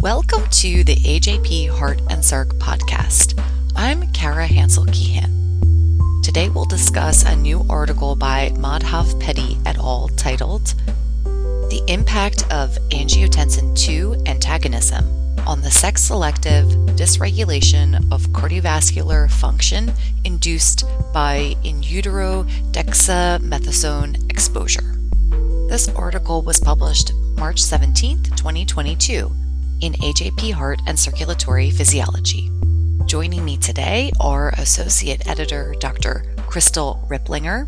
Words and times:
Welcome 0.00 0.48
to 0.50 0.84
the 0.84 0.94
AJP 0.94 1.70
Heart 1.70 2.02
and 2.08 2.24
Circ 2.24 2.50
podcast. 2.54 3.38
I'm 3.74 4.10
Kara 4.12 4.46
Hansel 4.46 4.86
Keehan. 4.86 6.22
Today 6.22 6.48
we'll 6.48 6.66
discuss 6.66 7.24
a 7.24 7.34
new 7.34 7.66
article 7.68 8.14
by 8.14 8.50
Madhav 8.50 9.20
Petty 9.20 9.58
et 9.66 9.76
al. 9.76 10.08
titled 10.16 10.74
The 11.24 11.82
Impact 11.88 12.42
of 12.52 12.78
Angiotensin 12.90 13.76
II 13.88 14.24
Antagonism 14.26 15.17
on 15.48 15.62
the 15.62 15.70
Sex 15.70 16.02
Selective 16.02 16.66
Dysregulation 16.94 17.96
of 18.12 18.20
Cardiovascular 18.28 19.30
Function 19.30 19.90
Induced 20.24 20.84
by 21.14 21.56
In 21.64 21.82
Utero 21.82 22.44
Dexamethasone 22.72 24.30
Exposure. 24.30 24.98
This 25.70 25.88
article 25.96 26.42
was 26.42 26.60
published 26.60 27.14
March 27.38 27.62
17, 27.62 28.24
2022 28.24 29.32
in 29.80 29.94
AJP 29.94 30.52
Heart 30.52 30.80
and 30.86 30.98
Circulatory 30.98 31.70
Physiology. 31.70 32.50
Joining 33.06 33.42
me 33.42 33.56
today 33.56 34.12
are 34.20 34.50
Associate 34.58 35.26
Editor 35.26 35.74
Dr. 35.80 36.26
Crystal 36.46 37.02
Riplinger, 37.08 37.66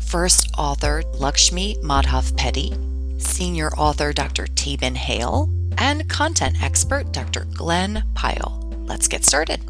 First 0.00 0.50
Author 0.58 1.02
Lakshmi 1.14 1.76
Madhav 1.82 2.36
Petty, 2.36 2.74
Senior 3.16 3.70
Author 3.70 4.12
Dr. 4.12 4.48
Tabin 4.48 4.96
Hale, 4.96 5.48
and 5.78 6.08
Content 6.08 6.62
Expert 6.62 7.12
Dr. 7.12 7.46
Glenn 7.54 8.04
Pyle. 8.14 8.58
Let's 8.86 9.08
get 9.08 9.24
started. 9.24 9.60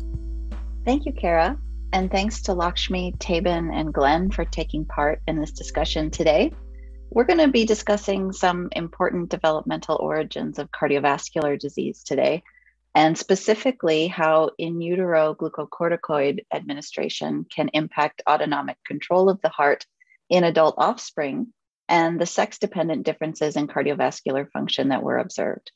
Thank 0.85 1.07
you, 1.07 1.13
Kara. 1.13 1.59
And 1.93 2.11
thanks 2.11 2.43
to 2.43 2.55
Lakshmi, 2.55 3.13
Tabin, 3.19 3.71
and 3.73 3.93
Glenn 3.93 4.31
for 4.31 4.45
taking 4.45 4.85
part 4.85 5.21
in 5.29 5.39
this 5.39 5.53
discussion 5.53 6.11
today. 6.11 6.53
We're 7.11 7.25
going 7.25 7.39
to 7.41 7.49
be 7.49 7.67
discussing 7.67 8.33
some 8.33 8.71
important 8.73 9.29
developmental 9.29 9.99
origins 10.01 10.59
of 10.59 10.71
cardiovascular 10.71 11.59
disease 11.59 12.03
today, 12.03 12.43
and 12.95 13.17
specifically 13.19 14.07
how 14.07 14.51
in 14.57 14.81
utero 14.81 15.35
glucocorticoid 15.35 16.47
administration 16.53 17.45
can 17.55 17.69
impact 17.75 18.23
autonomic 18.29 18.79
control 18.87 19.29
of 19.29 19.41
the 19.43 19.51
heart 19.51 19.85
in 20.31 20.45
adult 20.45 20.77
offspring 20.79 21.53
and 21.89 22.19
the 22.19 22.25
sex 22.25 22.59
dependent 22.59 23.05
differences 23.05 23.57
in 23.57 23.69
cardiovascular 23.69 24.51
function 24.51 24.89
that 24.89 25.03
were 25.03 25.19
observed. 25.19 25.71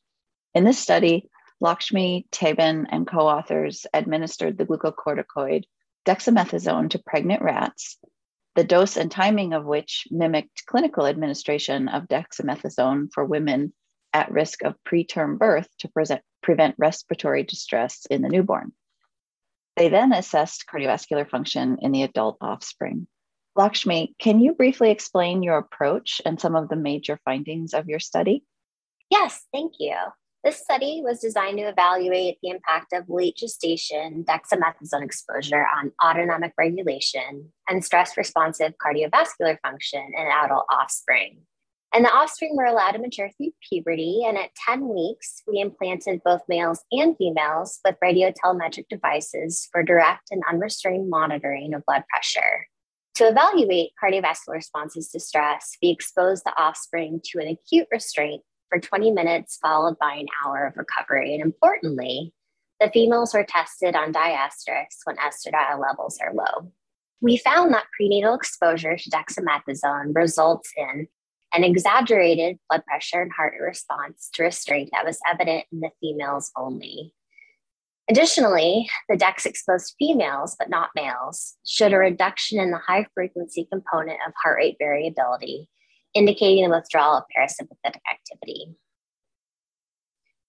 In 0.56 0.64
this 0.64 0.78
study, 0.78 1.28
Lakshmi, 1.60 2.26
Tabin, 2.32 2.86
and 2.88 3.06
co 3.06 3.28
authors 3.28 3.84
administered 3.92 4.56
the 4.56 4.64
glucocorticoid 4.64 5.64
dexamethasone 6.06 6.88
to 6.88 6.98
pregnant 6.98 7.42
rats 7.42 7.98
the 8.54 8.64
dose 8.64 8.96
and 8.96 9.10
timing 9.10 9.52
of 9.52 9.66
which 9.66 10.08
mimicked 10.10 10.64
clinical 10.64 11.06
administration 11.06 11.88
of 11.88 12.08
dexamethasone 12.08 13.08
for 13.12 13.22
women 13.22 13.74
at 14.14 14.30
risk 14.30 14.64
of 14.64 14.74
preterm 14.82 15.38
birth 15.38 15.68
to 15.80 15.88
present, 15.88 16.22
prevent 16.42 16.74
respiratory 16.78 17.42
distress 17.42 18.06
in 18.08 18.22
the 18.22 18.30
newborn. 18.30 18.72
They 19.76 19.90
then 19.90 20.14
assessed 20.14 20.64
cardiovascular 20.72 21.28
function 21.28 21.76
in 21.82 21.92
the 21.92 22.02
adult 22.02 22.38
offspring. 22.40 23.06
Lakshmi, 23.56 24.14
can 24.18 24.40
you 24.40 24.54
briefly 24.54 24.90
explain 24.90 25.42
your 25.42 25.58
approach 25.58 26.22
and 26.24 26.40
some 26.40 26.56
of 26.56 26.70
the 26.70 26.76
major 26.76 27.20
findings 27.26 27.74
of 27.74 27.88
your 27.88 28.00
study? 28.00 28.42
Yes, 29.10 29.44
thank 29.52 29.74
you. 29.78 29.94
This 30.46 30.60
study 30.60 31.02
was 31.04 31.18
designed 31.18 31.58
to 31.58 31.64
evaluate 31.64 32.38
the 32.40 32.50
impact 32.50 32.92
of 32.92 33.08
late 33.08 33.36
gestation 33.36 34.24
dexamethasone 34.24 35.02
exposure 35.02 35.66
on 35.76 35.90
autonomic 36.00 36.52
regulation 36.56 37.52
and 37.68 37.84
stress 37.84 38.16
responsive 38.16 38.74
cardiovascular 38.80 39.58
function 39.60 40.08
in 40.16 40.26
adult 40.44 40.66
offspring. 40.70 41.40
And 41.92 42.04
the 42.04 42.14
offspring 42.14 42.54
were 42.54 42.64
allowed 42.64 42.92
to 42.92 43.00
mature 43.00 43.28
through 43.36 43.54
puberty. 43.68 44.22
And 44.24 44.38
at 44.38 44.50
10 44.68 44.88
weeks, 44.88 45.42
we 45.48 45.60
implanted 45.60 46.20
both 46.24 46.42
males 46.48 46.84
and 46.92 47.16
females 47.16 47.80
with 47.84 47.96
radiotelemetric 48.00 48.84
devices 48.88 49.68
for 49.72 49.82
direct 49.82 50.28
and 50.30 50.44
unrestrained 50.48 51.10
monitoring 51.10 51.74
of 51.74 51.82
blood 51.88 52.04
pressure. 52.08 52.68
To 53.16 53.26
evaluate 53.26 53.90
cardiovascular 54.00 54.54
responses 54.54 55.08
to 55.08 55.18
stress, 55.18 55.76
we 55.82 55.90
exposed 55.90 56.44
the 56.44 56.56
offspring 56.56 57.20
to 57.32 57.40
an 57.40 57.48
acute 57.48 57.88
restraint 57.90 58.42
for 58.68 58.78
20 58.78 59.10
minutes, 59.10 59.58
followed 59.60 59.98
by 59.98 60.14
an 60.14 60.26
hour 60.44 60.66
of 60.66 60.76
recovery. 60.76 61.34
And 61.34 61.42
importantly, 61.42 62.32
the 62.80 62.90
females 62.90 63.32
were 63.32 63.44
tested 63.44 63.96
on 63.96 64.12
diasterex 64.12 64.98
when 65.04 65.16
estradiol 65.16 65.80
levels 65.80 66.18
are 66.20 66.34
low. 66.34 66.72
We 67.20 67.38
found 67.38 67.72
that 67.72 67.86
prenatal 67.96 68.34
exposure 68.34 68.96
to 68.96 69.10
dexamethasone 69.10 70.14
results 70.14 70.70
in 70.76 71.08
an 71.54 71.64
exaggerated 71.64 72.58
blood 72.68 72.84
pressure 72.84 73.22
and 73.22 73.32
heart 73.32 73.54
response 73.60 74.28
to 74.34 74.42
restraint 74.42 74.90
that 74.92 75.06
was 75.06 75.18
evident 75.30 75.64
in 75.72 75.80
the 75.80 75.90
females 76.00 76.50
only. 76.56 77.14
Additionally, 78.08 78.88
the 79.08 79.16
DEX 79.16 79.46
exposed 79.46 79.94
females, 79.98 80.54
but 80.58 80.70
not 80.70 80.90
males, 80.94 81.56
showed 81.66 81.92
a 81.92 81.98
reduction 81.98 82.60
in 82.60 82.70
the 82.70 82.78
high 82.78 83.06
frequency 83.14 83.66
component 83.72 84.18
of 84.26 84.32
heart 84.40 84.58
rate 84.58 84.76
variability 84.78 85.68
indicating 86.16 86.64
the 86.64 86.74
withdrawal 86.74 87.18
of 87.18 87.24
parasympathetic 87.36 88.00
activity. 88.10 88.74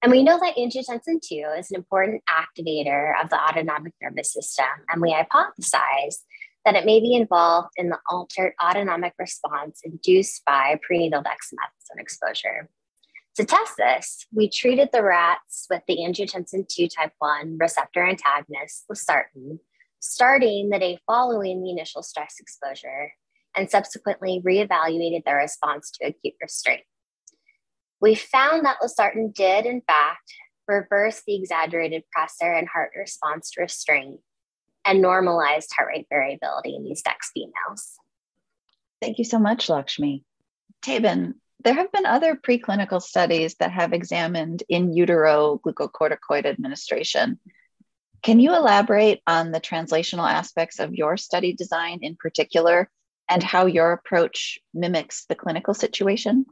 And 0.01 0.11
we 0.11 0.23
know 0.23 0.39
that 0.39 0.55
angiotensin 0.55 1.19
II 1.31 1.59
is 1.59 1.71
an 1.71 1.75
important 1.75 2.23
activator 2.29 3.13
of 3.21 3.29
the 3.29 3.39
autonomic 3.39 3.93
nervous 4.01 4.31
system, 4.31 4.65
and 4.89 5.01
we 5.01 5.11
hypothesize 5.11 6.17
that 6.65 6.75
it 6.75 6.85
may 6.85 6.99
be 6.99 7.15
involved 7.15 7.69
in 7.77 7.89
the 7.89 7.97
altered 8.09 8.53
autonomic 8.63 9.13
response 9.17 9.81
induced 9.83 10.43
by 10.45 10.79
prenatal 10.81 11.21
dexamethasone 11.21 11.99
exposure. 11.99 12.69
To 13.37 13.45
test 13.45 13.73
this, 13.77 14.25
we 14.33 14.49
treated 14.49 14.89
the 14.91 15.03
rats 15.03 15.67
with 15.69 15.81
the 15.87 15.97
angiotensin 15.97 16.65
II 16.77 16.89
type 16.89 17.13
1 17.19 17.57
receptor 17.59 18.03
antagonist, 18.03 18.85
losartan, 18.91 19.59
starting 19.99 20.69
the 20.69 20.79
day 20.79 20.99
following 21.07 21.63
the 21.63 21.71
initial 21.71 22.03
stress 22.03 22.35
exposure 22.39 23.11
and 23.57 23.69
subsequently 23.69 24.41
reevaluated 24.45 25.25
their 25.25 25.37
response 25.37 25.91
to 25.91 26.07
acute 26.07 26.35
restraint. 26.41 26.83
We 27.99 28.13
found 28.13 28.65
that 28.65 28.77
losartan 28.81 29.33
did, 29.33 29.65
in 29.65 29.81
fact, 29.81 30.31
reverse 30.67 31.23
the 31.25 31.35
exaggerated 31.35 32.03
pressor 32.15 32.57
and 32.57 32.67
heart 32.67 32.91
response 32.95 33.51
to 33.51 33.61
restraint 33.61 34.19
and 34.85 35.01
normalized 35.01 35.71
heart 35.75 35.89
rate 35.89 36.07
variability 36.09 36.75
in 36.75 36.83
these 36.83 37.01
DEX 37.01 37.31
females. 37.33 37.95
Thank 39.01 39.17
you 39.17 39.23
so 39.23 39.39
much, 39.39 39.69
Lakshmi. 39.69 40.23
Tabin, 40.83 41.33
there 41.63 41.73
have 41.73 41.91
been 41.91 42.05
other 42.05 42.35
preclinical 42.35 43.01
studies 43.01 43.55
that 43.55 43.71
have 43.71 43.93
examined 43.93 44.63
in 44.69 44.93
utero 44.93 45.59
glucocorticoid 45.65 46.45
administration. 46.45 47.39
Can 48.21 48.39
you 48.39 48.55
elaborate 48.55 49.21
on 49.25 49.51
the 49.51 49.59
translational 49.59 50.29
aspects 50.29 50.79
of 50.79 50.93
your 50.93 51.17
study 51.17 51.53
design 51.53 51.99
in 52.01 52.15
particular 52.15 52.89
and 53.29 53.43
how 53.43 53.65
your 53.65 53.91
approach 53.91 54.59
mimics 54.73 55.25
the 55.25 55.35
clinical 55.35 55.73
situation? 55.73 56.45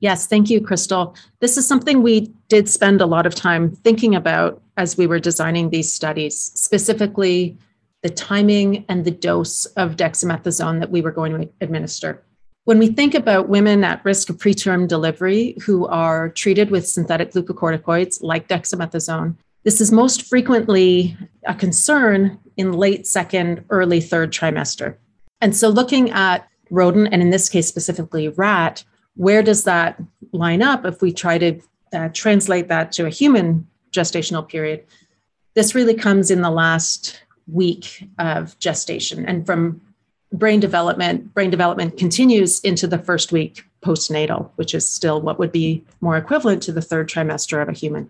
Yes, 0.00 0.26
thank 0.26 0.50
you, 0.50 0.60
Crystal. 0.60 1.14
This 1.40 1.56
is 1.56 1.66
something 1.66 2.02
we 2.02 2.32
did 2.48 2.68
spend 2.68 3.00
a 3.00 3.06
lot 3.06 3.24
of 3.24 3.36
time 3.36 3.70
thinking 3.70 4.16
about 4.16 4.60
as 4.76 4.96
we 4.96 5.06
were 5.06 5.20
designing 5.20 5.70
these 5.70 5.92
studies, 5.92 6.36
specifically 6.36 7.56
the 8.02 8.10
timing 8.10 8.84
and 8.88 9.04
the 9.04 9.12
dose 9.12 9.64
of 9.76 9.94
dexamethasone 9.94 10.80
that 10.80 10.90
we 10.90 11.02
were 11.02 11.12
going 11.12 11.40
to 11.40 11.48
administer. 11.60 12.20
When 12.64 12.78
we 12.78 12.88
think 12.88 13.14
about 13.14 13.48
women 13.48 13.84
at 13.84 14.04
risk 14.04 14.28
of 14.28 14.38
preterm 14.38 14.88
delivery 14.88 15.56
who 15.64 15.86
are 15.86 16.30
treated 16.30 16.70
with 16.70 16.86
synthetic 16.86 17.32
glucocorticoids 17.32 18.22
like 18.22 18.48
dexamethasone, 18.48 19.36
this 19.64 19.80
is 19.80 19.92
most 19.92 20.22
frequently 20.24 21.16
a 21.46 21.54
concern 21.54 22.38
in 22.56 22.72
late 22.72 23.06
second, 23.06 23.64
early 23.70 24.00
third 24.00 24.32
trimester. 24.32 24.96
And 25.42 25.54
so 25.54 25.68
looking 25.68 26.10
at 26.12 26.48
rodent, 26.70 27.08
and 27.12 27.20
in 27.20 27.30
this 27.30 27.48
case 27.50 27.68
specifically 27.68 28.28
rat, 28.28 28.84
where 29.16 29.42
does 29.42 29.64
that 29.64 30.00
line 30.32 30.62
up 30.62 30.86
if 30.86 31.02
we 31.02 31.12
try 31.12 31.36
to 31.36 31.60
uh, 31.92 32.08
translate 32.14 32.68
that 32.68 32.92
to 32.92 33.04
a 33.04 33.10
human 33.10 33.66
gestational 33.90 34.48
period? 34.48 34.84
This 35.54 35.74
really 35.74 35.94
comes 35.94 36.30
in 36.30 36.40
the 36.40 36.50
last 36.50 37.20
week 37.46 38.08
of 38.18 38.58
gestation. 38.60 39.26
And 39.26 39.44
from 39.44 39.82
brain 40.32 40.60
development, 40.60 41.34
brain 41.34 41.50
development 41.50 41.98
continues 41.98 42.60
into 42.60 42.86
the 42.86 42.98
first 42.98 43.32
week 43.32 43.64
postnatal, 43.84 44.50
which 44.54 44.74
is 44.74 44.88
still 44.88 45.20
what 45.20 45.40
would 45.40 45.52
be 45.52 45.84
more 46.00 46.16
equivalent 46.16 46.62
to 46.62 46.72
the 46.72 46.80
third 46.80 47.08
trimester 47.08 47.60
of 47.60 47.68
a 47.68 47.72
human. 47.72 48.08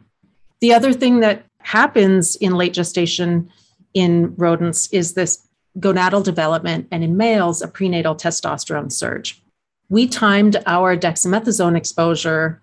The 0.61 0.75
other 0.75 0.93
thing 0.93 1.21
that 1.21 1.45
happens 1.59 2.37
in 2.37 2.57
late 2.57 2.75
gestation 2.75 3.51
in 3.95 4.35
rodents 4.37 4.89
is 4.93 5.15
this 5.15 5.49
gonadal 5.79 6.25
development, 6.25 6.89
and 6.91 7.03
in 7.03 7.17
males, 7.17 7.63
a 7.63 7.69
prenatal 7.69 8.15
testosterone 8.15 8.93
surge. 8.93 9.43
We 9.89 10.07
timed 10.07 10.63
our 10.67 10.97
dexamethasone 10.97 11.77
exposure 11.77 12.61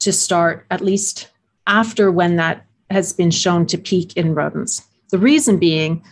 to 0.00 0.12
start 0.12 0.66
at 0.70 0.80
least 0.80 1.30
after 1.66 2.10
when 2.10 2.36
that 2.36 2.64
has 2.90 3.12
been 3.12 3.30
shown 3.30 3.66
to 3.66 3.78
peak 3.78 4.16
in 4.16 4.34
rodents. 4.34 4.82
The 5.10 5.18
reason 5.18 5.58
being 5.58 6.02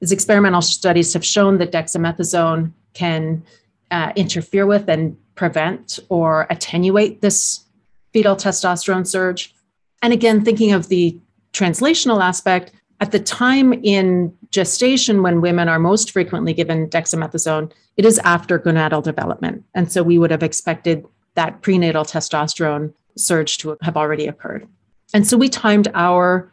is 0.00 0.12
experimental 0.12 0.62
studies 0.62 1.12
have 1.12 1.24
shown 1.24 1.58
that 1.58 1.72
dexamethasone 1.72 2.72
can 2.94 3.42
uh, 3.90 4.12
interfere 4.16 4.66
with 4.66 4.88
and 4.88 5.16
prevent 5.34 5.98
or 6.08 6.46
attenuate 6.50 7.20
this 7.20 7.64
fetal 8.12 8.36
testosterone 8.36 9.06
surge. 9.06 9.54
And 10.02 10.12
again, 10.12 10.44
thinking 10.44 10.72
of 10.72 10.88
the 10.88 11.18
translational 11.52 12.22
aspect, 12.22 12.72
at 13.00 13.12
the 13.12 13.20
time 13.20 13.72
in 13.72 14.32
gestation 14.52 15.22
when 15.22 15.40
women 15.40 15.68
are 15.68 15.78
most 15.78 16.10
frequently 16.10 16.52
given 16.52 16.88
dexamethasone, 16.88 17.72
it 17.96 18.04
is 18.04 18.18
after 18.20 18.58
gonadal 18.58 19.02
development. 19.02 19.64
And 19.74 19.90
so 19.90 20.02
we 20.02 20.18
would 20.18 20.30
have 20.30 20.42
expected 20.42 21.04
that 21.34 21.62
prenatal 21.62 22.04
testosterone 22.04 22.92
surge 23.16 23.58
to 23.58 23.76
have 23.82 23.96
already 23.96 24.26
occurred. 24.26 24.68
And 25.14 25.26
so 25.26 25.36
we 25.36 25.48
timed 25.48 25.88
our 25.94 26.50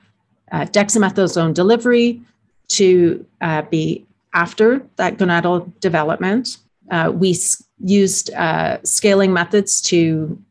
uh, 0.51 0.65
dexamethasone 0.65 1.53
delivery 1.53 2.21
to 2.69 3.25
uh, 3.41 3.61
be 3.63 4.05
after 4.33 4.81
that 4.95 5.17
gonadal 5.17 5.71
development. 5.79 6.57
Uh, 6.91 7.11
we 7.13 7.31
s- 7.31 7.63
used 7.79 8.33
uh, 8.33 8.77
scaling 8.83 9.33
methods 9.33 9.81
to 9.81 10.41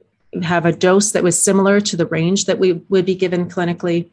have 0.43 0.67
a 0.67 0.73
dose 0.73 1.13
that 1.13 1.23
was 1.23 1.43
similar 1.43 1.81
to 1.81 1.97
the 1.97 2.07
range 2.07 2.45
that 2.45 2.59
we 2.59 2.73
would 2.91 3.07
be 3.07 3.15
given 3.15 3.49
clinically. 3.49 4.09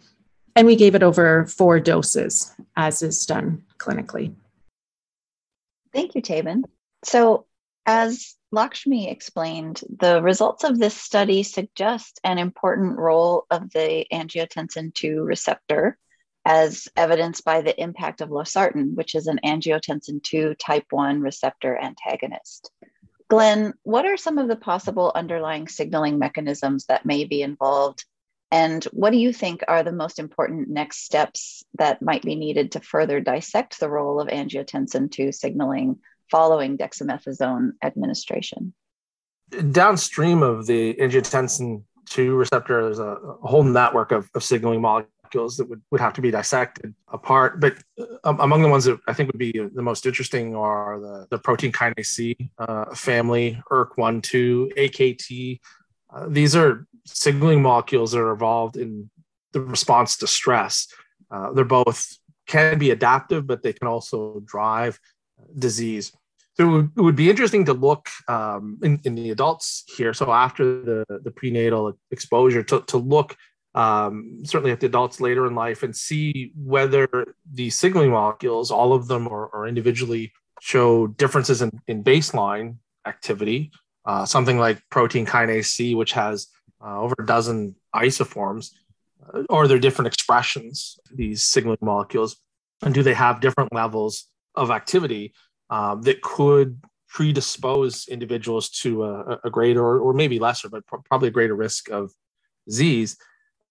And 0.55 0.65
we 0.65 0.75
gave 0.75 0.95
it 0.95 1.03
over 1.03 1.45
four 1.45 1.79
doses, 1.79 2.53
as 2.77 3.01
is 3.01 3.25
done 3.25 3.63
clinically. 3.77 4.33
Thank 5.91 6.15
you, 6.15 6.21
Tabin. 6.21 6.63
So, 7.03 7.45
as 7.85 8.35
Lakshmi 8.51 9.09
explained, 9.09 9.81
the 9.99 10.21
results 10.21 10.63
of 10.63 10.79
this 10.79 10.95
study 10.95 11.43
suggest 11.43 12.19
an 12.23 12.37
important 12.37 12.97
role 12.97 13.45
of 13.51 13.69
the 13.71 14.05
angiotensin 14.11 14.91
II 15.03 15.19
receptor, 15.19 15.97
as 16.45 16.87
evidenced 16.95 17.43
by 17.43 17.61
the 17.61 17.79
impact 17.81 18.21
of 18.21 18.29
losartan, 18.29 18.95
which 18.95 19.13
is 19.13 19.27
an 19.27 19.39
angiotensin 19.43 20.21
II 20.33 20.55
type 20.55 20.85
1 20.89 21.19
receptor 21.21 21.77
antagonist. 21.77 22.71
Glenn, 23.27 23.73
what 23.83 24.05
are 24.05 24.17
some 24.17 24.37
of 24.37 24.47
the 24.47 24.55
possible 24.55 25.11
underlying 25.15 25.67
signaling 25.67 26.19
mechanisms 26.19 26.85
that 26.85 27.05
may 27.05 27.25
be 27.25 27.41
involved? 27.41 28.05
And 28.55 28.85
what 28.93 29.09
do 29.09 29.17
you 29.17 29.33
think 29.33 29.65
are 29.67 29.83
the 29.83 29.91
most 29.91 30.17
important 30.17 30.69
next 30.69 31.03
steps 31.03 31.65
that 31.77 32.01
might 32.01 32.21
be 32.21 32.35
needed 32.35 32.71
to 32.71 32.79
further 32.79 33.19
dissect 33.19 33.81
the 33.81 33.89
role 33.89 34.21
of 34.21 34.29
angiotensin 34.29 35.13
II 35.19 35.33
signaling 35.33 35.99
following 36.31 36.77
dexamethasone 36.77 37.71
administration? 37.83 38.73
Downstream 39.71 40.41
of 40.41 40.67
the 40.67 40.93
angiotensin 40.93 41.83
2 42.05 42.35
receptor, 42.35 42.81
there's 42.81 42.99
a, 42.99 43.17
a 43.43 43.47
whole 43.47 43.63
network 43.63 44.13
of, 44.13 44.29
of 44.33 44.41
signaling 44.41 44.79
molecules 44.79 45.57
that 45.57 45.67
would, 45.67 45.81
would 45.91 45.99
have 45.99 46.13
to 46.13 46.21
be 46.21 46.31
dissected 46.31 46.95
apart. 47.09 47.59
But 47.59 47.75
um, 48.23 48.39
among 48.39 48.61
the 48.61 48.69
ones 48.69 48.85
that 48.85 49.01
I 49.05 49.11
think 49.11 49.33
would 49.33 49.37
be 49.37 49.51
the 49.51 49.81
most 49.81 50.05
interesting 50.05 50.55
are 50.55 51.01
the, 51.01 51.27
the 51.29 51.39
protein 51.39 51.73
kinase 51.73 52.05
C 52.05 52.37
uh, 52.57 52.95
family, 52.95 53.61
ERK1, 53.69 54.23
2, 54.23 54.71
AKT. 54.77 55.59
Uh, 56.13 56.27
these 56.29 56.55
are 56.55 56.87
signaling 57.05 57.61
molecules 57.61 58.11
that 58.11 58.19
are 58.19 58.33
involved 58.33 58.77
in 58.77 59.09
the 59.53 59.61
response 59.61 60.17
to 60.17 60.27
stress. 60.27 60.87
Uh, 61.31 61.51
they're 61.53 61.65
both 61.65 62.17
can 62.47 62.77
be 62.77 62.91
adaptive, 62.91 63.47
but 63.47 63.63
they 63.63 63.73
can 63.73 63.87
also 63.87 64.41
drive 64.45 64.99
disease. 65.57 66.11
So 66.53 66.67
it 66.67 66.71
would, 66.71 66.91
it 66.97 67.01
would 67.01 67.15
be 67.15 67.29
interesting 67.29 67.65
to 67.65 67.73
look 67.73 68.07
um, 68.27 68.79
in, 68.83 69.01
in 69.03 69.15
the 69.15 69.31
adults 69.31 69.83
here. 69.97 70.13
So 70.13 70.31
after 70.31 70.81
the, 70.81 71.05
the 71.23 71.31
prenatal 71.31 71.97
exposure, 72.11 72.63
to, 72.63 72.81
to 72.81 72.97
look 72.97 73.35
um, 73.73 74.41
certainly 74.45 74.71
at 74.71 74.79
the 74.79 74.85
adults 74.85 75.19
later 75.19 75.47
in 75.47 75.55
life 75.55 75.83
and 75.83 75.93
see 75.93 76.53
whether 76.55 77.35
the 77.51 77.69
signaling 77.69 78.11
molecules, 78.11 78.71
all 78.71 78.93
of 78.93 79.07
them 79.07 79.27
or 79.27 79.67
individually, 79.67 80.31
show 80.61 81.07
differences 81.07 81.61
in, 81.61 81.71
in 81.87 82.03
baseline 82.03 82.77
activity. 83.05 83.71
Uh, 84.05 84.25
something 84.25 84.59
like 84.59 84.81
protein 84.89 85.25
kinase 85.25 85.65
C, 85.65 85.95
which 85.95 86.11
has 86.13 86.47
uh, 86.85 86.99
over 86.99 87.15
a 87.19 87.25
dozen 87.25 87.75
isoforms, 87.95 88.71
uh, 89.33 89.41
or 89.49 89.67
their 89.67 89.79
different 89.79 90.07
expressions, 90.07 90.99
these 91.11 91.41
signaling 91.43 91.79
molecules, 91.81 92.37
and 92.83 92.93
do 92.93 93.01
they 93.01 93.13
have 93.13 93.41
different 93.41 93.73
levels 93.73 94.27
of 94.55 94.69
activity 94.69 95.33
um, 95.69 96.01
that 96.03 96.21
could 96.21 96.79
predispose 97.09 98.07
individuals 98.07 98.69
to 98.69 99.03
a, 99.03 99.39
a 99.45 99.49
greater 99.49 99.83
or, 99.83 99.99
or, 99.99 100.13
maybe 100.13 100.37
lesser, 100.37 100.69
but 100.69 100.85
probably 100.85 101.29
a 101.29 101.31
greater 101.31 101.55
risk 101.55 101.89
of 101.89 102.11
disease. 102.67 103.17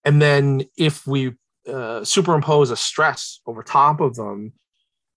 And 0.04 0.20
then 0.20 0.64
if 0.76 1.06
we 1.06 1.34
uh, 1.68 2.04
superimpose 2.04 2.70
a 2.70 2.76
stress 2.76 3.40
over 3.46 3.62
top 3.62 4.00
of 4.00 4.14
them, 4.16 4.54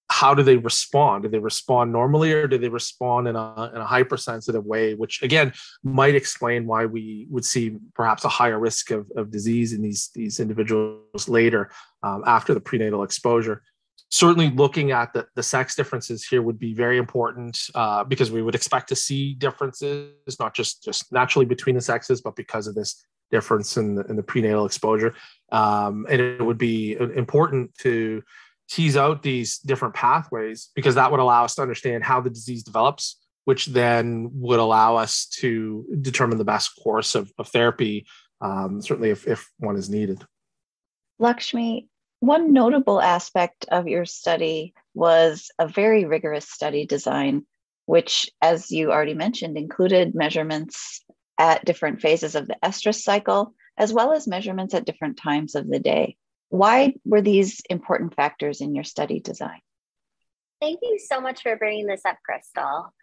how 0.09 0.33
do 0.33 0.41
they 0.41 0.57
respond? 0.57 1.23
Do 1.23 1.29
they 1.29 1.39
respond 1.39 1.91
normally 1.91 2.31
or 2.33 2.47
do 2.47 2.57
they 2.57 2.69
respond 2.69 3.27
in 3.27 3.35
a, 3.35 3.71
in 3.73 3.81
a 3.81 3.85
hypersensitive 3.85 4.65
way, 4.65 4.93
which 4.93 5.21
again 5.21 5.53
might 5.83 6.15
explain 6.15 6.65
why 6.65 6.85
we 6.85 7.27
would 7.29 7.45
see 7.45 7.77
perhaps 7.93 8.23
a 8.23 8.29
higher 8.29 8.59
risk 8.59 8.91
of, 8.91 9.11
of 9.15 9.31
disease 9.31 9.73
in 9.73 9.81
these, 9.81 10.09
these 10.15 10.39
individuals 10.39 11.27
later 11.27 11.69
um, 12.03 12.23
after 12.25 12.53
the 12.53 12.61
prenatal 12.61 13.03
exposure? 13.03 13.63
certainly 14.09 14.49
looking 14.51 14.91
at 14.91 15.11
the, 15.13 15.27
the 15.35 15.43
sex 15.43 15.75
differences 15.75 16.25
here 16.25 16.41
would 16.41 16.57
be 16.57 16.73
very 16.73 16.97
important 16.97 17.59
uh, 17.75 18.03
because 18.03 18.31
we 18.31 18.41
would 18.41 18.55
expect 18.55 18.87
to 18.87 18.95
see 18.95 19.33
differences 19.33 20.13
not 20.39 20.53
just 20.53 20.83
just 20.83 21.11
naturally 21.11 21.45
between 21.45 21.75
the 21.75 21.81
sexes 21.81 22.21
but 22.21 22.35
because 22.35 22.67
of 22.67 22.75
this 22.75 23.03
difference 23.31 23.75
in 23.75 23.95
the, 23.95 24.05
in 24.05 24.15
the 24.15 24.23
prenatal 24.23 24.65
exposure 24.65 25.13
um, 25.51 26.05
and 26.09 26.21
it 26.21 26.41
would 26.41 26.57
be 26.57 26.93
important 26.93 27.73
to 27.77 28.23
tease 28.69 28.97
out 28.97 29.23
these 29.23 29.59
different 29.59 29.93
pathways 29.93 30.69
because 30.75 30.95
that 30.95 31.11
would 31.11 31.19
allow 31.19 31.45
us 31.45 31.55
to 31.55 31.61
understand 31.61 32.03
how 32.03 32.21
the 32.21 32.29
disease 32.29 32.63
develops 32.63 33.17
which 33.45 33.67
then 33.67 34.29
would 34.33 34.59
allow 34.59 34.97
us 34.97 35.25
to 35.25 35.85
determine 36.01 36.37
the 36.37 36.43
best 36.43 36.71
course 36.83 37.15
of, 37.15 37.31
of 37.37 37.47
therapy 37.47 38.05
um, 38.41 38.81
certainly 38.81 39.09
if, 39.09 39.27
if 39.27 39.49
one 39.57 39.75
is 39.75 39.89
needed 39.89 40.23
lakshmi 41.19 41.87
one 42.19 42.51
notable 42.51 43.01
aspect 43.01 43.65
of 43.69 43.87
your 43.87 44.05
study 44.05 44.73
was 44.93 45.51
a 45.59 45.67
very 45.67 46.05
rigorous 46.05 46.49
study 46.49 46.85
design, 46.85 47.45
which, 47.85 48.29
as 48.41 48.71
you 48.71 48.91
already 48.91 49.13
mentioned, 49.13 49.57
included 49.57 50.15
measurements 50.15 51.03
at 51.37 51.63
different 51.63 52.01
phases 52.01 52.33
of 52.33 52.47
the 52.47 52.57
estrus 52.63 53.01
cycle, 53.01 53.53
as 53.77 53.93
well 53.93 54.13
as 54.13 54.27
measurements 54.27 54.73
at 54.73 54.85
different 54.85 55.17
times 55.17 55.53
of 55.53 55.67
the 55.67 55.79
day. 55.79 56.17
Why 56.49 56.93
were 57.05 57.21
these 57.21 57.61
important 57.69 58.15
factors 58.15 58.61
in 58.61 58.75
your 58.75 58.83
study 58.83 59.19
design? 59.19 59.59
Thank 60.61 60.79
you 60.81 60.97
so 60.99 61.21
much 61.21 61.43
for 61.43 61.55
bringing 61.55 61.87
this 61.87 62.05
up, 62.05 62.17
Crystal. 62.25 62.93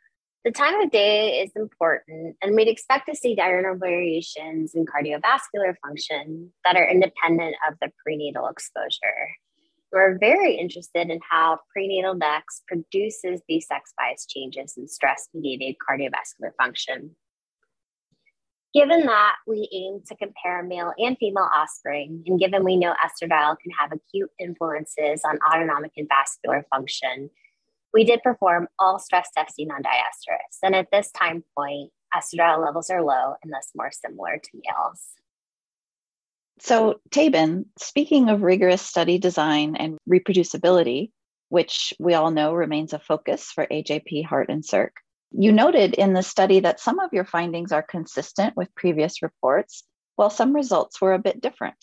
The 0.44 0.51
time 0.51 0.81
of 0.81 0.91
day 0.91 1.41
is 1.41 1.53
important, 1.56 2.36
and 2.43 2.55
we'd 2.55 2.69
expect 2.69 3.08
to 3.08 3.17
see 3.17 3.34
diurnal 3.34 3.77
variations 3.77 4.74
in 4.74 4.84
cardiovascular 4.84 5.74
function 5.86 6.53
that 6.65 6.77
are 6.77 6.86
independent 6.86 7.56
of 7.67 7.77
the 7.81 7.91
prenatal 8.03 8.48
exposure. 8.48 9.31
We're 9.91 10.19
very 10.19 10.56
interested 10.56 11.08
in 11.08 11.20
how 11.31 11.60
prenatal 11.72 12.15
dex 12.15 12.63
produces 12.67 13.41
these 13.48 13.67
sex 13.67 13.94
bias 13.96 14.27
changes 14.27 14.74
in 14.77 14.89
stress 14.89 15.29
mediated 15.32 15.77
cardiovascular 15.89 16.51
function. 16.58 17.17
Given 18.74 19.06
that 19.06 19.36
we 19.46 19.69
aim 19.72 20.00
to 20.08 20.16
compare 20.16 20.64
male 20.64 20.93
and 20.98 21.16
female 21.19 21.48
offspring, 21.54 22.24
and 22.26 22.40
given 22.40 22.64
we 22.64 22.76
know 22.76 22.93
estradiol 22.94 23.56
can 23.60 23.70
have 23.78 23.93
acute 23.93 24.31
influences 24.40 25.22
on 25.24 25.38
autonomic 25.48 25.93
and 25.96 26.08
vascular 26.08 26.66
function, 26.70 27.31
we 27.93 28.02
did 28.02 28.20
perform 28.24 28.66
all 28.81 28.98
stress 28.98 29.28
testing 29.36 29.70
on 29.70 29.82
diestrus. 29.82 30.58
And 30.64 30.74
at 30.74 30.88
this 30.90 31.12
time 31.12 31.44
point, 31.56 31.93
estradiol 32.12 32.64
levels 32.64 32.90
are 32.90 33.02
low 33.02 33.34
and 33.44 33.52
thus 33.52 33.70
more 33.76 33.93
similar 33.93 34.38
to 34.38 34.50
males. 34.54 35.00
So, 36.58 37.00
Tabin, 37.10 37.66
speaking 37.78 38.28
of 38.28 38.43
rigorous 38.43 38.82
study 38.82 39.19
design 39.19 39.76
and 39.76 39.98
reproducibility, 40.08 41.10
which 41.48 41.94
we 42.00 42.14
all 42.14 42.32
know 42.32 42.52
remains 42.54 42.93
a 42.93 42.98
focus 42.98 43.52
for 43.52 43.66
AJP, 43.66 44.24
Heart, 44.24 44.48
and 44.48 44.64
Circ, 44.64 44.96
you 45.36 45.53
noted 45.53 45.94
in 45.94 46.12
the 46.12 46.22
study 46.22 46.60
that 46.60 46.81
some 46.81 47.00
of 47.00 47.12
your 47.12 47.24
findings 47.24 47.72
are 47.72 47.82
consistent 47.82 48.56
with 48.56 48.74
previous 48.74 49.22
reports, 49.22 49.82
while 50.17 50.31
some 50.31 50.55
results 50.55 51.00
were 51.00 51.14
a 51.14 51.19
bit 51.19 51.41
different, 51.41 51.76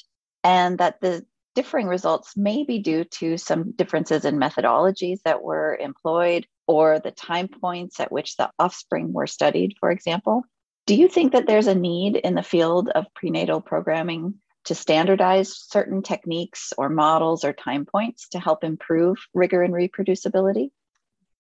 and 0.44 0.78
that 0.78 1.02
the 1.02 1.26
differing 1.54 1.88
results 1.88 2.38
may 2.38 2.64
be 2.64 2.80
due 2.80 3.04
to 3.04 3.38
some 3.38 3.72
differences 3.72 4.24
in 4.24 4.38
methodologies 4.38 5.22
that 5.24 5.44
were 5.44 5.76
employed 5.76 6.46
or 6.66 7.00
the 7.00 7.12
time 7.12 7.50
points 7.50 8.00
at 8.00 8.12
which 8.12 8.38
the 8.38 8.50
offspring 8.58 9.12
were 9.12 9.28
studied, 9.28 9.76
for 9.80 9.92
example. 9.92 10.44
Do 10.86 10.96
you 10.96 11.10
think 11.10 11.34
that 11.34 11.46
there's 11.46 11.68
a 11.68 11.76
need 11.76 12.16
in 12.16 12.36
the 12.36 12.44
field 12.44 12.90
of 12.90 13.14
prenatal 13.14 13.60
programming 13.60 14.36
to 14.66 14.76
standardize 14.76 15.58
certain 15.58 16.02
techniques 16.02 16.72
or 16.78 16.88
models 16.88 17.44
or 17.44 17.52
time 17.52 17.86
points 17.86 18.30
to 18.30 18.40
help 18.40 18.64
improve 18.64 19.18
rigor 19.34 19.62
and 19.62 19.74
reproducibility? 19.74 20.70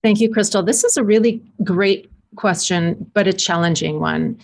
Thank 0.03 0.19
you, 0.19 0.31
Crystal. 0.31 0.63
This 0.63 0.83
is 0.83 0.97
a 0.97 1.03
really 1.03 1.41
great 1.63 2.09
question, 2.35 3.09
but 3.13 3.27
a 3.27 3.33
challenging 3.33 3.99
one. 3.99 4.39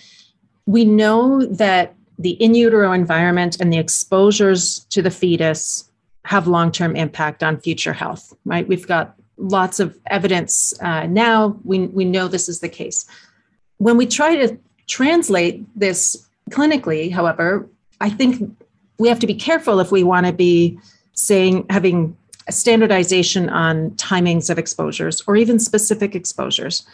We 0.66 0.86
know 0.86 1.46
that 1.46 1.96
the 2.20 2.32
in 2.32 2.56
utero 2.56 2.92
environment 2.92 3.58
and 3.60 3.72
the 3.72 3.78
exposures 3.78 4.86
to 4.90 5.02
the 5.02 5.12
fetus 5.12 5.90
have 6.26 6.48
long 6.48 6.72
term 6.72 6.96
impact 6.96 7.44
on 7.44 7.60
future 7.60 7.94
health, 7.94 8.34
right? 8.46 8.68
We've 8.68 8.88
got 8.88 9.16
lots 9.38 9.80
of 9.80 9.98
evidence 10.08 10.74
uh, 10.82 11.08
now. 11.08 11.58
We, 11.64 11.88
we 11.88 12.06
know 12.06 12.28
this 12.28 12.50
is 12.50 12.60
the 12.60 12.70
case. 12.70 13.06
When 13.78 13.98
we 13.98 14.06
try 14.06 14.36
to 14.36 14.58
translate 14.88 15.66
this 15.80 16.28
clinically, 16.50 17.12
however, 17.12 17.70
I 18.02 18.10
think 18.10 18.58
we 18.98 19.08
have 19.10 19.20
to 19.20 19.28
be 19.28 19.36
careful 19.36 19.80
if 19.80 19.92
we 19.92 20.04
want 20.04 20.26
to 20.26 20.34
be 20.34 20.80
saying 21.14 21.66
having 21.70 22.17
standardization 22.50 23.50
on 23.50 23.92
timings 23.92 24.50
of 24.50 24.58
exposures 24.58 25.22
or 25.28 25.36
even 25.36 25.60
specific 25.60 26.16
exposures. 26.16 26.86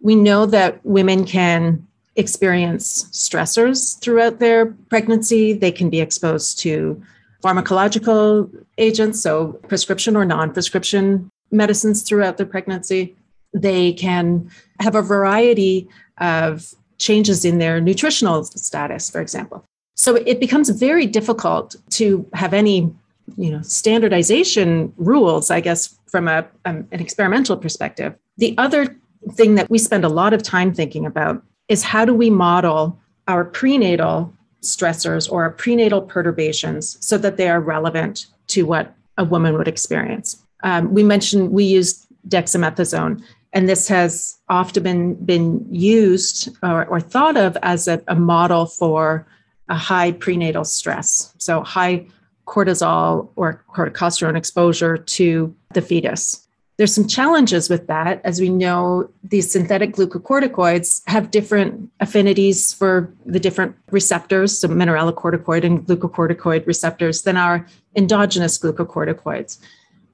We 0.00 0.14
know 0.14 0.46
that 0.46 0.84
women 0.84 1.24
can 1.24 1.86
experience 2.16 3.04
stressors 3.04 3.98
throughout 4.00 4.38
their 4.38 4.66
pregnancy. 4.88 5.52
They 5.52 5.72
can 5.72 5.90
be 5.90 6.00
exposed 6.00 6.58
to 6.60 7.02
pharmacological 7.42 8.64
agents, 8.78 9.20
so 9.20 9.52
prescription 9.68 10.16
or 10.16 10.24
non 10.24 10.52
prescription 10.52 11.30
medicines 11.50 12.02
throughout 12.02 12.36
their 12.36 12.46
pregnancy. 12.46 13.16
They 13.52 13.92
can 13.92 14.50
have 14.80 14.94
a 14.94 15.02
variety 15.02 15.88
of 16.18 16.74
changes 16.98 17.44
in 17.44 17.58
their 17.58 17.80
nutritional 17.80 18.44
status, 18.44 19.10
for 19.10 19.20
example. 19.20 19.64
So 19.94 20.16
it 20.16 20.40
becomes 20.40 20.68
very 20.70 21.06
difficult 21.06 21.76
to 21.90 22.26
have 22.34 22.54
any 22.54 22.94
you 23.36 23.50
know 23.50 23.62
standardization 23.62 24.92
rules 24.96 25.50
i 25.50 25.60
guess 25.60 25.98
from 26.06 26.28
a, 26.28 26.46
um, 26.64 26.86
an 26.92 27.00
experimental 27.00 27.56
perspective 27.56 28.14
the 28.38 28.54
other 28.58 28.96
thing 29.32 29.54
that 29.54 29.68
we 29.70 29.78
spend 29.78 30.04
a 30.04 30.08
lot 30.08 30.32
of 30.32 30.42
time 30.42 30.72
thinking 30.72 31.06
about 31.06 31.42
is 31.68 31.82
how 31.82 32.04
do 32.04 32.14
we 32.14 32.30
model 32.30 32.98
our 33.28 33.44
prenatal 33.44 34.32
stressors 34.62 35.30
or 35.30 35.42
our 35.44 35.50
prenatal 35.50 36.02
perturbations 36.02 36.96
so 37.00 37.16
that 37.18 37.36
they 37.36 37.48
are 37.48 37.60
relevant 37.60 38.26
to 38.48 38.64
what 38.64 38.94
a 39.16 39.24
woman 39.24 39.56
would 39.56 39.68
experience. 39.68 40.44
Um, 40.62 40.92
we 40.92 41.02
mentioned 41.02 41.50
we 41.50 41.64
used 41.64 42.06
dexamethasone, 42.28 43.22
and 43.52 43.68
this 43.68 43.88
has 43.88 44.38
often 44.48 44.82
been, 44.82 45.14
been 45.24 45.66
used 45.70 46.48
or, 46.62 46.84
or 46.86 47.00
thought 47.00 47.36
of 47.36 47.56
as 47.62 47.88
a, 47.88 48.02
a 48.08 48.14
model 48.14 48.66
for 48.66 49.26
a 49.68 49.74
high 49.74 50.12
prenatal 50.12 50.64
stress. 50.64 51.34
So, 51.38 51.62
high 51.62 52.06
cortisol 52.50 53.30
or 53.36 53.64
corticosterone 53.72 54.36
exposure 54.36 54.98
to 54.98 55.54
the 55.72 55.80
fetus. 55.80 56.46
There's 56.76 56.94
some 56.94 57.06
challenges 57.06 57.68
with 57.68 57.86
that. 57.86 58.20
As 58.24 58.40
we 58.40 58.48
know, 58.48 59.10
these 59.22 59.52
synthetic 59.52 59.92
glucocorticoids 59.92 61.02
have 61.06 61.30
different 61.30 61.90
affinities 62.00 62.72
for 62.72 63.12
the 63.26 63.38
different 63.38 63.76
receptors, 63.90 64.58
so 64.58 64.66
mineralocorticoid 64.66 65.62
and 65.62 65.86
glucocorticoid 65.86 66.66
receptors, 66.66 67.22
than 67.22 67.36
our 67.36 67.66
endogenous 67.94 68.58
glucocorticoids. 68.58 69.58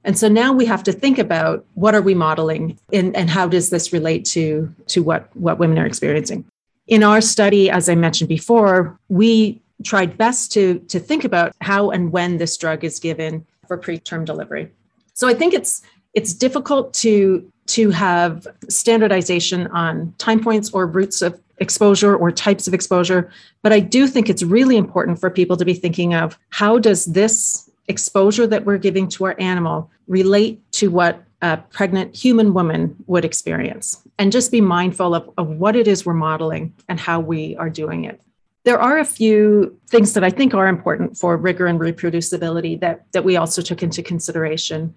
And 0.03 0.19
so 0.19 0.27
now 0.27 0.53
we 0.53 0.65
have 0.65 0.83
to 0.83 0.91
think 0.91 1.17
about 1.17 1.65
what 1.73 1.95
are 1.95 2.01
we 2.01 2.13
modeling 2.13 2.77
and, 2.93 3.15
and 3.15 3.29
how 3.29 3.47
does 3.47 3.69
this 3.69 3.93
relate 3.93 4.25
to, 4.25 4.73
to 4.87 5.01
what, 5.01 5.35
what 5.35 5.59
women 5.59 5.79
are 5.79 5.85
experiencing. 5.85 6.45
In 6.87 7.01
our 7.01 7.21
study, 7.21 7.69
as 7.69 7.89
I 7.89 7.95
mentioned 7.95 8.29
before, 8.29 8.99
we 9.09 9.61
tried 9.83 10.17
best 10.17 10.51
to, 10.53 10.79
to 10.79 10.99
think 10.99 11.23
about 11.23 11.53
how 11.61 11.91
and 11.91 12.11
when 12.11 12.37
this 12.37 12.57
drug 12.57 12.83
is 12.83 12.99
given 12.99 13.45
for 13.67 13.77
preterm 13.77 14.25
delivery. 14.25 14.71
So 15.13 15.27
I 15.27 15.33
think 15.33 15.53
it's 15.53 15.81
it's 16.13 16.33
difficult 16.33 16.93
to 16.95 17.51
to 17.67 17.91
have 17.91 18.47
standardization 18.69 19.67
on 19.67 20.13
time 20.17 20.41
points 20.41 20.71
or 20.71 20.87
routes 20.87 21.21
of 21.21 21.39
exposure 21.59 22.15
or 22.15 22.31
types 22.31 22.67
of 22.67 22.73
exposure 22.73 23.31
but 23.61 23.73
i 23.73 23.79
do 23.79 24.07
think 24.07 24.29
it's 24.29 24.43
really 24.43 24.77
important 24.77 25.19
for 25.19 25.29
people 25.29 25.57
to 25.57 25.65
be 25.65 25.73
thinking 25.73 26.13
of 26.13 26.37
how 26.49 26.77
does 26.77 27.05
this 27.05 27.69
exposure 27.87 28.47
that 28.47 28.65
we're 28.65 28.77
giving 28.77 29.07
to 29.07 29.25
our 29.25 29.35
animal 29.39 29.89
relate 30.07 30.59
to 30.71 30.89
what 30.89 31.23
a 31.41 31.57
pregnant 31.57 32.15
human 32.15 32.53
woman 32.53 32.95
would 33.07 33.25
experience 33.25 34.01
and 34.17 34.31
just 34.31 34.51
be 34.51 34.61
mindful 34.61 35.13
of, 35.13 35.29
of 35.37 35.47
what 35.47 35.75
it 35.75 35.87
is 35.87 36.05
we're 36.05 36.13
modeling 36.13 36.73
and 36.89 36.99
how 36.99 37.19
we 37.19 37.55
are 37.57 37.69
doing 37.69 38.05
it 38.05 38.21
there 38.67 38.79
are 38.79 38.97
a 38.99 39.05
few 39.05 39.75
things 39.87 40.13
that 40.13 40.23
i 40.23 40.29
think 40.29 40.53
are 40.53 40.67
important 40.67 41.17
for 41.17 41.37
rigor 41.37 41.67
and 41.67 41.79
reproducibility 41.79 42.79
that, 42.79 43.05
that 43.13 43.23
we 43.23 43.37
also 43.37 43.61
took 43.61 43.81
into 43.81 44.03
consideration 44.03 44.93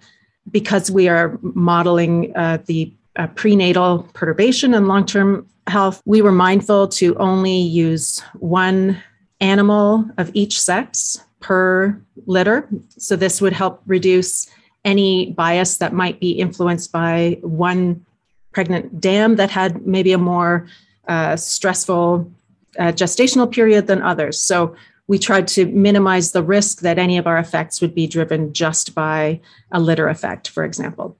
because 0.50 0.90
we 0.90 1.08
are 1.08 1.38
modeling 1.42 2.34
uh, 2.36 2.58
the 2.66 2.92
uh, 3.16 3.26
prenatal 3.28 4.08
perturbation 4.14 4.74
and 4.74 4.88
long 4.88 5.04
term 5.04 5.46
health, 5.66 6.02
we 6.04 6.22
were 6.22 6.32
mindful 6.32 6.88
to 6.88 7.16
only 7.16 7.56
use 7.56 8.20
one 8.38 9.00
animal 9.40 10.04
of 10.18 10.30
each 10.34 10.60
sex 10.60 11.24
per 11.40 12.00
litter. 12.26 12.68
So, 12.96 13.16
this 13.16 13.40
would 13.40 13.52
help 13.52 13.82
reduce 13.86 14.50
any 14.84 15.32
bias 15.32 15.78
that 15.78 15.92
might 15.92 16.20
be 16.20 16.32
influenced 16.32 16.92
by 16.92 17.38
one 17.42 18.04
pregnant 18.52 19.00
dam 19.00 19.36
that 19.36 19.50
had 19.50 19.86
maybe 19.86 20.12
a 20.12 20.18
more 20.18 20.66
uh, 21.08 21.36
stressful 21.36 22.30
uh, 22.80 22.90
gestational 22.90 23.50
period 23.50 23.86
than 23.86 24.02
others. 24.02 24.40
So, 24.40 24.74
we 25.10 25.18
tried 25.18 25.48
to 25.48 25.66
minimize 25.66 26.30
the 26.30 26.42
risk 26.42 26.82
that 26.82 26.96
any 26.96 27.18
of 27.18 27.26
our 27.26 27.36
effects 27.36 27.80
would 27.80 27.96
be 27.96 28.06
driven 28.06 28.52
just 28.52 28.94
by 28.94 29.40
a 29.72 29.80
litter 29.80 30.08
effect, 30.08 30.48
for 30.48 30.64
example. 30.64 31.16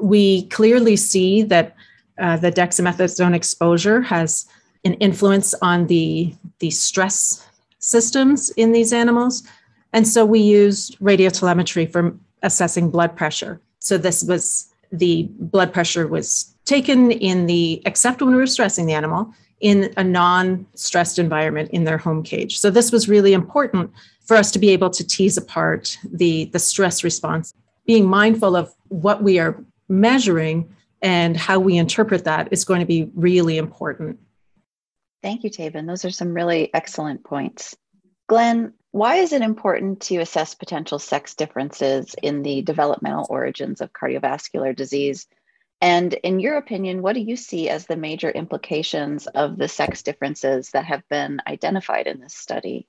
We 0.00 0.46
clearly 0.46 0.94
see 0.94 1.42
that 1.42 1.74
uh, 2.20 2.36
the 2.36 2.52
dexamethasone 2.52 3.34
exposure 3.34 4.00
has 4.02 4.46
an 4.84 4.94
influence 4.94 5.54
on 5.54 5.88
the, 5.88 6.32
the 6.60 6.70
stress 6.70 7.44
systems 7.80 8.50
in 8.50 8.70
these 8.70 8.92
animals. 8.92 9.42
And 9.92 10.06
so 10.06 10.24
we 10.24 10.38
used 10.38 10.96
radiotelemetry 11.00 11.90
for 11.90 12.16
assessing 12.44 12.90
blood 12.90 13.16
pressure. 13.16 13.60
So 13.80 13.98
this 13.98 14.22
was 14.22 14.72
the 14.92 15.28
blood 15.40 15.72
pressure 15.72 16.06
was 16.06 16.54
taken 16.64 17.10
in 17.10 17.46
the, 17.46 17.82
except 17.86 18.22
when 18.22 18.30
we 18.30 18.36
were 18.36 18.46
stressing 18.46 18.86
the 18.86 18.92
animal, 18.92 19.34
in 19.62 19.94
a 19.96 20.04
non 20.04 20.66
stressed 20.74 21.18
environment 21.18 21.70
in 21.72 21.84
their 21.84 21.96
home 21.96 22.22
cage. 22.22 22.58
So, 22.58 22.68
this 22.68 22.92
was 22.92 23.08
really 23.08 23.32
important 23.32 23.90
for 24.26 24.36
us 24.36 24.50
to 24.50 24.58
be 24.58 24.70
able 24.70 24.90
to 24.90 25.06
tease 25.06 25.38
apart 25.38 25.96
the, 26.04 26.46
the 26.46 26.58
stress 26.58 27.02
response, 27.02 27.54
being 27.86 28.06
mindful 28.06 28.54
of 28.54 28.74
what 28.88 29.22
we 29.22 29.38
are 29.38 29.64
measuring 29.88 30.68
and 31.00 31.36
how 31.36 31.58
we 31.58 31.76
interpret 31.76 32.24
that 32.24 32.48
is 32.50 32.64
going 32.64 32.80
to 32.80 32.86
be 32.86 33.10
really 33.14 33.56
important. 33.56 34.18
Thank 35.22 35.44
you, 35.44 35.50
Taven. 35.50 35.86
Those 35.86 36.04
are 36.04 36.10
some 36.10 36.34
really 36.34 36.72
excellent 36.74 37.24
points. 37.24 37.76
Glenn, 38.28 38.72
why 38.90 39.16
is 39.16 39.32
it 39.32 39.42
important 39.42 40.00
to 40.02 40.18
assess 40.18 40.54
potential 40.54 40.98
sex 40.98 41.34
differences 41.34 42.14
in 42.22 42.42
the 42.42 42.62
developmental 42.62 43.26
origins 43.30 43.80
of 43.80 43.92
cardiovascular 43.92 44.74
disease 44.74 45.26
and 45.82 46.14
in 46.14 46.38
your 46.38 46.58
opinion, 46.58 47.02
what 47.02 47.14
do 47.14 47.20
you 47.20 47.34
see 47.34 47.68
as 47.68 47.86
the 47.86 47.96
major 47.96 48.30
implications 48.30 49.26
of 49.26 49.58
the 49.58 49.66
sex 49.66 50.04
differences 50.04 50.70
that 50.70 50.84
have 50.84 51.02
been 51.10 51.40
identified 51.48 52.06
in 52.06 52.20
this 52.20 52.34
study? 52.34 52.86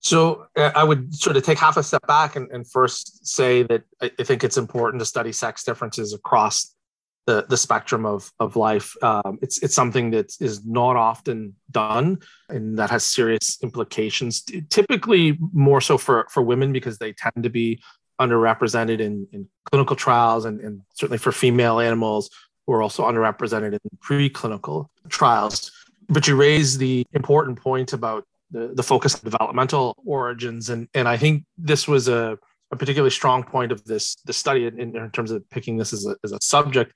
So 0.00 0.46
uh, 0.56 0.70
I 0.74 0.84
would 0.84 1.14
sort 1.14 1.36
of 1.36 1.42
take 1.42 1.58
half 1.58 1.76
a 1.76 1.82
step 1.82 2.06
back 2.06 2.34
and, 2.34 2.50
and 2.50 2.66
first 2.68 3.26
say 3.26 3.62
that 3.64 3.82
I, 4.00 4.08
think 4.08 4.42
it's 4.42 4.56
important 4.56 5.00
to 5.02 5.06
study 5.06 5.32
sex 5.32 5.64
differences 5.64 6.14
across 6.14 6.74
the, 7.26 7.44
the 7.46 7.58
spectrum 7.58 8.06
of, 8.06 8.32
of 8.40 8.56
life. 8.56 8.94
Um, 9.02 9.38
it's, 9.42 9.62
it's 9.62 9.74
something 9.74 10.10
that 10.12 10.32
is 10.40 10.64
not 10.64 10.96
often 10.96 11.54
done 11.70 12.20
and 12.48 12.78
that 12.78 12.88
has 12.88 13.04
serious 13.04 13.62
implications, 13.62 14.44
typically 14.70 15.38
more 15.52 15.82
so 15.82 15.98
for, 15.98 16.26
for 16.30 16.42
women 16.42 16.72
because 16.72 16.96
they 16.96 17.12
tend 17.12 17.42
to 17.42 17.50
be 17.50 17.82
underrepresented 18.20 19.00
in, 19.00 19.26
in 19.32 19.48
clinical 19.64 19.96
trials 19.96 20.44
and, 20.44 20.60
and 20.60 20.82
certainly 20.94 21.18
for 21.18 21.32
female 21.32 21.80
animals 21.80 22.30
who 22.66 22.72
are 22.72 22.82
also 22.82 23.04
underrepresented 23.04 23.72
in 23.72 23.80
preclinical 24.02 24.86
trials. 25.08 25.72
But 26.08 26.26
you 26.26 26.36
raise 26.36 26.78
the 26.78 27.06
important 27.12 27.60
point 27.60 27.92
about 27.92 28.26
the, 28.50 28.72
the 28.74 28.82
focus 28.82 29.14
on 29.14 29.20
developmental 29.24 29.96
origins. 30.04 30.70
And, 30.70 30.88
and 30.94 31.08
I 31.08 31.16
think 31.16 31.44
this 31.58 31.88
was 31.88 32.08
a, 32.08 32.38
a 32.70 32.76
particularly 32.76 33.10
strong 33.10 33.42
point 33.42 33.72
of 33.72 33.84
this, 33.84 34.16
this 34.24 34.36
study 34.36 34.66
in, 34.66 34.78
in 34.78 35.10
terms 35.10 35.30
of 35.30 35.48
picking 35.50 35.76
this 35.76 35.92
as 35.92 36.06
a, 36.06 36.16
as 36.24 36.32
a 36.32 36.38
subject, 36.40 36.92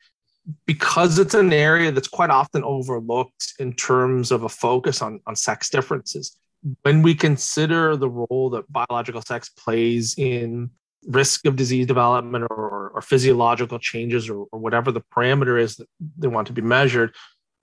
because 0.66 1.18
it's 1.18 1.34
an 1.34 1.52
area 1.52 1.90
that's 1.90 2.08
quite 2.08 2.30
often 2.30 2.64
overlooked 2.64 3.54
in 3.58 3.72
terms 3.74 4.30
of 4.30 4.44
a 4.44 4.48
focus 4.48 5.02
on, 5.02 5.20
on 5.26 5.36
sex 5.36 5.68
differences. 5.68 6.36
When 6.82 7.02
we 7.02 7.14
consider 7.14 7.96
the 7.96 8.08
role 8.08 8.50
that 8.50 8.70
biological 8.72 9.22
sex 9.22 9.50
plays 9.50 10.14
in 10.18 10.70
risk 11.06 11.46
of 11.46 11.56
disease 11.56 11.86
development 11.86 12.46
or, 12.50 12.90
or 12.94 13.00
physiological 13.00 13.78
changes 13.78 14.28
or, 14.28 14.46
or, 14.52 14.58
whatever 14.58 14.90
the 14.90 15.02
parameter 15.14 15.60
is 15.60 15.76
that 15.76 15.88
they 16.18 16.28
want 16.28 16.46
to 16.46 16.52
be 16.52 16.62
measured, 16.62 17.14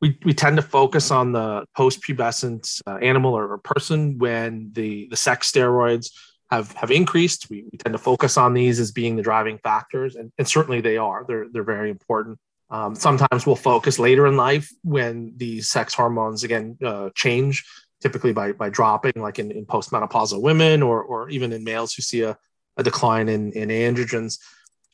we, 0.01 0.17
we 0.23 0.33
tend 0.33 0.57
to 0.57 0.61
focus 0.61 1.11
on 1.11 1.31
the 1.31 1.65
post-pubescent 1.75 2.81
uh, 2.87 2.95
animal 2.97 3.33
or, 3.33 3.53
or, 3.53 3.57
person 3.57 4.17
when 4.17 4.69
the, 4.73 5.07
the 5.09 5.17
sex 5.17 5.51
steroids 5.51 6.11
have, 6.51 6.71
have 6.73 6.91
increased. 6.91 7.49
We, 7.49 7.65
we, 7.71 7.77
tend 7.77 7.93
to 7.93 7.99
focus 7.99 8.37
on 8.37 8.53
these 8.53 8.79
as 8.79 8.91
being 8.91 9.15
the 9.15 9.23
driving 9.23 9.57
factors, 9.57 10.15
and, 10.15 10.31
and 10.37 10.47
certainly 10.47 10.81
they 10.81 10.97
are. 10.97 11.25
They're, 11.27 11.47
they're 11.51 11.63
very 11.63 11.89
important. 11.89 12.39
Um, 12.69 12.95
sometimes 12.95 13.45
we'll 13.45 13.55
focus 13.55 13.99
later 13.99 14.25
in 14.27 14.37
life 14.37 14.69
when 14.83 15.33
the 15.37 15.61
sex 15.61 15.93
hormones 15.93 16.43
again 16.43 16.77
uh, 16.83 17.09
change, 17.15 17.63
typically 18.01 18.33
by, 18.33 18.53
by 18.53 18.69
dropping, 18.69 19.13
like 19.17 19.39
in, 19.39 19.51
in 19.51 19.65
postmenopausal 19.65 20.41
women 20.41 20.81
or, 20.81 21.01
or 21.03 21.29
even 21.29 21.53
in 21.53 21.63
males 21.63 21.93
who 21.93 22.01
see 22.01 22.21
a, 22.23 22.37
a 22.77 22.83
decline 22.83 23.29
in, 23.29 23.51
in 23.53 23.69
androgens. 23.69 24.39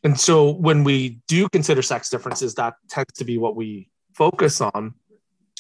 And 0.04 0.20
so 0.20 0.52
when 0.52 0.84
we 0.84 1.22
do 1.28 1.48
consider 1.50 1.82
sex 1.82 2.10
differences, 2.10 2.56
that 2.56 2.76
tends 2.90 3.14
to 3.14 3.26
be 3.26 3.38
what 3.38 3.56
we 3.56 3.90
focus 4.14 4.62
on. 4.62 4.96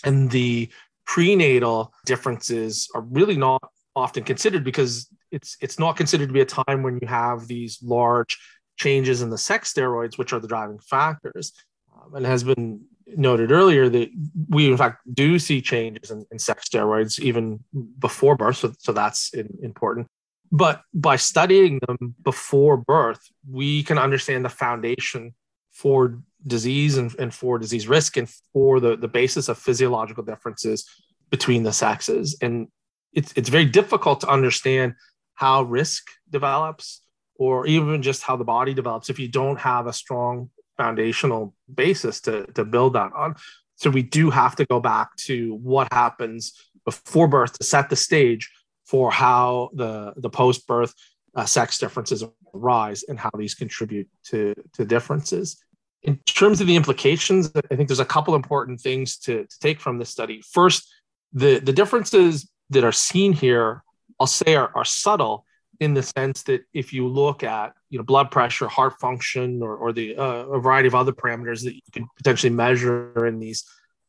And 0.03 0.31
the 0.31 0.69
prenatal 1.05 1.93
differences 2.05 2.89
are 2.95 3.01
really 3.01 3.37
not 3.37 3.61
often 3.95 4.23
considered 4.23 4.63
because 4.63 5.09
it's 5.31 5.57
it's 5.61 5.77
not 5.77 5.97
considered 5.97 6.27
to 6.27 6.33
be 6.33 6.41
a 6.41 6.45
time 6.45 6.83
when 6.83 6.97
you 7.01 7.07
have 7.07 7.47
these 7.47 7.79
large 7.83 8.39
changes 8.77 9.21
in 9.21 9.29
the 9.29 9.37
sex 9.37 9.73
steroids, 9.73 10.17
which 10.17 10.33
are 10.33 10.39
the 10.39 10.47
driving 10.47 10.79
factors. 10.79 11.53
Um, 11.93 12.15
and 12.15 12.25
has 12.25 12.43
been 12.43 12.81
noted 13.05 13.51
earlier 13.51 13.89
that 13.89 14.09
we 14.49 14.71
in 14.71 14.77
fact 14.77 15.01
do 15.13 15.37
see 15.37 15.61
changes 15.61 16.11
in, 16.11 16.25
in 16.31 16.39
sex 16.39 16.67
steroids 16.69 17.19
even 17.19 17.63
before 17.99 18.35
birth, 18.35 18.57
so, 18.57 18.73
so 18.79 18.91
that's 18.91 19.33
in, 19.33 19.57
important. 19.61 20.07
But 20.51 20.81
by 20.93 21.15
studying 21.15 21.79
them 21.87 22.15
before 22.23 22.77
birth, 22.77 23.21
we 23.49 23.83
can 23.83 23.97
understand 23.97 24.43
the 24.43 24.49
foundation 24.49 25.33
for 25.71 26.19
disease 26.45 26.97
and, 26.97 27.15
and 27.17 27.33
for 27.33 27.57
disease 27.57 27.87
risk 27.87 28.17
and 28.17 28.29
for 28.51 28.79
the, 28.79 28.97
the 28.97 29.07
basis 29.07 29.47
of 29.47 29.57
physiological 29.57 30.23
differences 30.23 30.85
between 31.29 31.63
the 31.63 31.71
sexes. 31.71 32.37
And 32.41 32.67
it's, 33.13 33.31
it's 33.35 33.49
very 33.49 33.65
difficult 33.65 34.21
to 34.21 34.27
understand 34.27 34.95
how 35.35 35.63
risk 35.63 36.07
develops 36.29 37.01
or 37.35 37.65
even 37.65 38.01
just 38.01 38.23
how 38.23 38.35
the 38.35 38.43
body 38.43 38.73
develops 38.73 39.09
if 39.09 39.19
you 39.19 39.27
don't 39.27 39.59
have 39.59 39.87
a 39.87 39.93
strong 39.93 40.49
foundational 40.77 41.55
basis 41.73 42.21
to, 42.21 42.45
to 42.53 42.65
build 42.65 42.93
that 42.93 43.11
on. 43.15 43.35
So 43.75 43.89
we 43.89 44.03
do 44.03 44.29
have 44.29 44.55
to 44.57 44.65
go 44.65 44.79
back 44.79 45.15
to 45.27 45.55
what 45.55 45.91
happens 45.91 46.53
before 46.85 47.27
birth 47.27 47.57
to 47.57 47.63
set 47.63 47.89
the 47.89 47.95
stage 47.95 48.51
for 48.91 49.09
how 49.09 49.69
the, 49.73 50.13
the 50.17 50.29
post 50.29 50.67
birth 50.67 50.93
uh, 51.33 51.45
sex 51.45 51.79
differences 51.79 52.25
arise 52.53 53.03
and 53.07 53.17
how 53.17 53.29
these 53.37 53.55
contribute 53.55 54.09
to, 54.25 54.53
to 54.73 54.83
differences. 54.83 55.63
In 56.03 56.17
terms 56.25 56.59
of 56.59 56.67
the 56.67 56.75
implications, 56.75 57.49
I 57.55 57.75
think 57.77 57.87
there's 57.87 58.01
a 58.01 58.05
couple 58.05 58.35
important 58.35 58.81
things 58.81 59.17
to, 59.19 59.45
to 59.45 59.59
take 59.61 59.79
from 59.79 59.97
this 59.97 60.09
study. 60.09 60.43
First, 60.51 60.93
the, 61.31 61.59
the 61.59 61.71
differences 61.71 62.51
that 62.71 62.83
are 62.83 62.91
seen 62.91 63.31
here, 63.31 63.81
I'll 64.19 64.27
say, 64.27 64.55
are, 64.55 64.71
are 64.75 64.83
subtle 64.83 65.45
in 65.79 65.93
the 65.93 66.03
sense 66.03 66.43
that 66.43 66.61
if 66.73 66.91
you 66.91 67.07
look 67.07 67.43
at 67.43 67.73
you 67.89 67.97
know 67.97 68.03
blood 68.03 68.29
pressure, 68.29 68.67
heart 68.67 68.99
function, 68.99 69.63
or, 69.63 69.75
or 69.77 69.93
the 69.93 70.17
uh, 70.17 70.45
a 70.57 70.59
variety 70.59 70.87
of 70.87 70.95
other 70.95 71.13
parameters 71.13 71.63
that 71.63 71.75
you 71.75 71.81
can 71.93 72.07
potentially 72.17 72.51
measure 72.51 73.25
in 73.25 73.39
these 73.39 73.63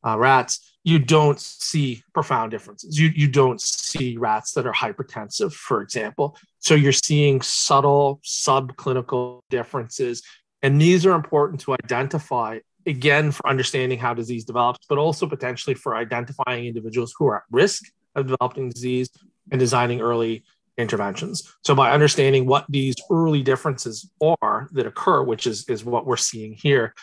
uh, 0.05 0.19
rats, 0.19 0.72
you 0.85 0.99
don't 0.99 1.39
see 1.41 2.03
profound 2.13 2.51
differences. 2.51 2.99
You, 2.99 3.11
you 3.15 3.29
don't 3.29 3.61
see 3.61 4.17
rats 4.17 4.53
that 4.53 4.67
are 4.67 4.73
hypertensive, 4.73 5.53
for 5.53 5.81
example. 5.81 6.37
So 6.59 6.75
you're 6.75 6.93
seeing 6.93 7.41
subtle 7.41 8.21
subclinical 8.25 9.41
differences. 9.49 10.23
And 10.63 10.81
these 10.81 11.07
are 11.07 11.13
important 11.13 11.61
to 11.63 11.75
identify, 11.85 12.59
again, 12.87 13.31
for 13.31 13.49
understanding 13.49 13.99
how 13.99 14.15
disease 14.15 14.45
develops, 14.45 14.87
but 14.89 14.99
also 14.99 15.27
potentially 15.27 15.75
for 15.75 15.95
identifying 15.95 16.67
individuals 16.67 17.15
who 17.17 17.27
are 17.27 17.39
at 17.39 17.43
risk 17.51 17.85
of 18.15 18.27
developing 18.27 18.69
disease 18.69 19.09
and 19.51 19.61
designing 19.61 20.01
early 20.01 20.45
interventions. 20.79 21.53
So 21.65 21.75
by 21.75 21.93
understanding 21.93 22.47
what 22.47 22.65
these 22.69 22.97
early 23.11 23.43
differences 23.43 24.11
are 24.21 24.69
that 24.73 24.87
occur, 24.87 25.23
which 25.23 25.47
is, 25.47 25.69
is 25.69 25.85
what 25.85 26.07
we're 26.07 26.17
seeing 26.17 26.55
here, 26.55 26.95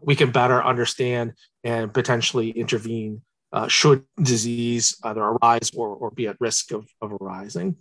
we 0.00 0.14
can 0.14 0.30
better 0.30 0.62
understand 0.62 1.32
and 1.66 1.92
potentially 1.92 2.50
intervene 2.50 3.20
uh, 3.52 3.66
should 3.66 4.04
disease 4.22 4.96
either 5.02 5.20
arise 5.20 5.68
or, 5.74 5.88
or 5.88 6.12
be 6.12 6.28
at 6.28 6.36
risk 6.38 6.70
of, 6.70 6.86
of 7.02 7.12
arising. 7.20 7.74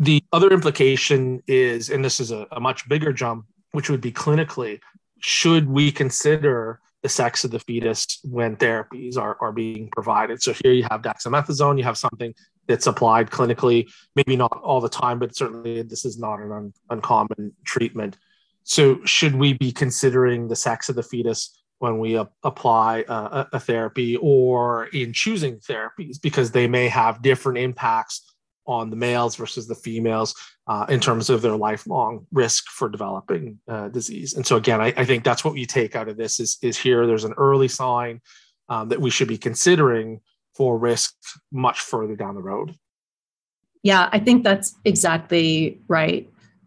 The 0.00 0.20
other 0.32 0.50
implication 0.50 1.40
is, 1.46 1.90
and 1.90 2.04
this 2.04 2.18
is 2.18 2.32
a, 2.32 2.48
a 2.50 2.58
much 2.58 2.88
bigger 2.88 3.12
jump, 3.12 3.46
which 3.70 3.88
would 3.88 4.00
be 4.00 4.10
clinically, 4.10 4.80
should 5.20 5.68
we 5.68 5.92
consider 5.92 6.80
the 7.02 7.08
sex 7.08 7.44
of 7.44 7.52
the 7.52 7.60
fetus 7.60 8.18
when 8.24 8.56
therapies 8.56 9.16
are, 9.16 9.36
are 9.40 9.52
being 9.52 9.90
provided? 9.92 10.42
So 10.42 10.52
here 10.52 10.72
you 10.72 10.84
have 10.90 11.02
dexamethasone, 11.02 11.78
you 11.78 11.84
have 11.84 11.96
something 11.96 12.34
that's 12.66 12.88
applied 12.88 13.30
clinically, 13.30 13.88
maybe 14.16 14.34
not 14.34 14.60
all 14.64 14.80
the 14.80 14.88
time, 14.88 15.20
but 15.20 15.36
certainly 15.36 15.82
this 15.82 16.04
is 16.04 16.18
not 16.18 16.40
an 16.40 16.50
un, 16.50 16.72
uncommon 16.90 17.52
treatment. 17.64 18.16
So 18.64 19.04
should 19.04 19.36
we 19.36 19.52
be 19.52 19.70
considering 19.70 20.48
the 20.48 20.56
sex 20.56 20.88
of 20.88 20.96
the 20.96 21.02
fetus 21.04 21.60
when 21.78 21.98
we 21.98 22.14
apply 22.42 23.02
uh, 23.02 23.44
a 23.52 23.60
therapy 23.60 24.16
or 24.16 24.86
in 24.86 25.12
choosing 25.12 25.58
therapies 25.58 26.20
because 26.20 26.50
they 26.50 26.66
may 26.66 26.88
have 26.88 27.22
different 27.22 27.58
impacts 27.58 28.34
on 28.66 28.90
the 28.90 28.96
males 28.96 29.36
versus 29.36 29.66
the 29.66 29.74
females 29.74 30.34
uh, 30.66 30.86
in 30.88 30.98
terms 30.98 31.28
of 31.28 31.42
their 31.42 31.56
lifelong 31.56 32.26
risk 32.32 32.66
for 32.68 32.88
developing 32.88 33.58
uh, 33.68 33.88
disease. 33.88 34.34
And 34.34 34.46
so 34.46 34.56
again, 34.56 34.80
I, 34.80 34.94
I, 34.96 35.04
think 35.04 35.22
that's 35.22 35.44
what 35.44 35.52
we 35.52 35.66
take 35.66 35.94
out 35.94 36.08
of 36.08 36.16
this 36.16 36.40
is, 36.40 36.56
is 36.62 36.78
here 36.78 37.06
there's 37.06 37.24
an 37.24 37.34
early 37.36 37.68
sign 37.68 38.22
um, 38.70 38.88
that 38.88 39.00
we 39.00 39.10
should 39.10 39.28
be 39.28 39.36
considering 39.36 40.20
for 40.54 40.78
risk 40.78 41.14
much 41.52 41.80
further 41.80 42.16
down 42.16 42.34
the 42.34 42.42
road. 42.42 42.74
Yeah, 43.82 44.08
I 44.12 44.18
think 44.18 44.44
that's 44.44 44.74
exactly 44.86 45.78
right. 45.88 46.26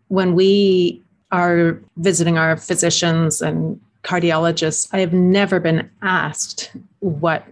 When 0.10 0.36
we 0.36 1.04
are 1.32 1.82
visiting 1.98 2.38
our 2.38 2.56
physicians 2.58 3.42
and 3.42 3.82
cardiologists, 4.08 4.88
I 4.94 5.00
have 5.00 5.12
never 5.12 5.60
been 5.60 5.90
asked 6.02 6.72
what 7.00 7.46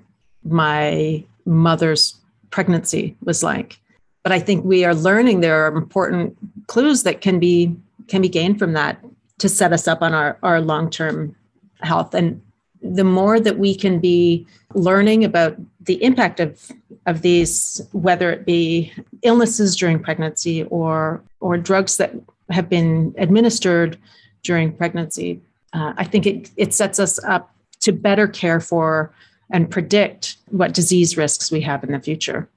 my 0.43 1.23
mother's 1.45 2.15
pregnancy 2.49 3.15
was 3.23 3.43
like. 3.43 3.77
But 4.23 4.31
I 4.31 4.39
think 4.39 4.63
we 4.63 4.85
are 4.85 4.95
learning 4.95 5.41
there 5.41 5.65
are 5.65 5.75
important 5.75 6.37
clues 6.67 7.03
that 7.03 7.21
can 7.21 7.39
be 7.39 7.75
can 8.07 8.21
be 8.21 8.29
gained 8.29 8.57
from 8.57 8.73
that 8.73 9.03
to 9.39 9.49
set 9.49 9.73
us 9.73 9.87
up 9.87 10.01
on 10.01 10.13
our, 10.13 10.37
our 10.43 10.61
long-term 10.61 11.35
health. 11.81 12.13
And 12.13 12.41
the 12.81 13.03
more 13.03 13.39
that 13.39 13.57
we 13.57 13.75
can 13.75 13.99
be 13.99 14.45
learning 14.73 15.23
about 15.25 15.57
the 15.81 16.01
impact 16.03 16.39
of 16.39 16.71
of 17.05 17.21
these, 17.21 17.81
whether 17.91 18.31
it 18.31 18.45
be 18.45 18.93
illnesses 19.23 19.75
during 19.75 19.99
pregnancy 19.99 20.63
or 20.65 21.21
or 21.41 21.57
drugs 21.57 21.97
that 21.97 22.13
have 22.49 22.69
been 22.69 23.13
administered 23.17 23.97
during 24.43 24.71
pregnancy, 24.71 25.41
uh, 25.75 25.93
I 25.97 26.05
think 26.05 26.25
it, 26.25 26.49
it 26.55 26.73
sets 26.73 26.99
us 26.99 27.21
up 27.23 27.53
to 27.81 27.91
better 27.91 28.27
care 28.27 28.61
for 28.61 29.13
and 29.51 29.69
predict 29.69 30.37
what 30.49 30.73
disease 30.73 31.17
risks 31.17 31.51
we 31.51 31.61
have 31.61 31.83
in 31.83 31.91
the 31.91 31.99
future. 31.99 32.47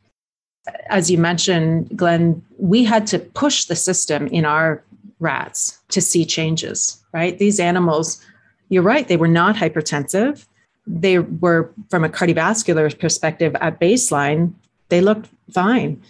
As 0.88 1.10
you 1.10 1.18
mentioned, 1.18 1.96
Glenn, 1.96 2.42
we 2.58 2.84
had 2.84 3.06
to 3.08 3.18
push 3.18 3.64
the 3.64 3.76
system 3.76 4.28
in 4.28 4.44
our 4.44 4.82
rats 5.18 5.80
to 5.88 6.00
see 6.00 6.24
changes, 6.24 7.02
right? 7.12 7.36
These 7.38 7.58
animals, 7.58 8.24
you're 8.68 8.82
right, 8.82 9.08
they 9.08 9.16
were 9.16 9.28
not 9.28 9.56
hypertensive. 9.56 10.46
They 10.86 11.18
were, 11.18 11.70
from 11.90 12.04
a 12.04 12.08
cardiovascular 12.08 12.98
perspective, 12.98 13.54
at 13.60 13.80
baseline, 13.80 14.52
they 14.90 15.00
looked 15.00 15.28
fine 15.52 16.00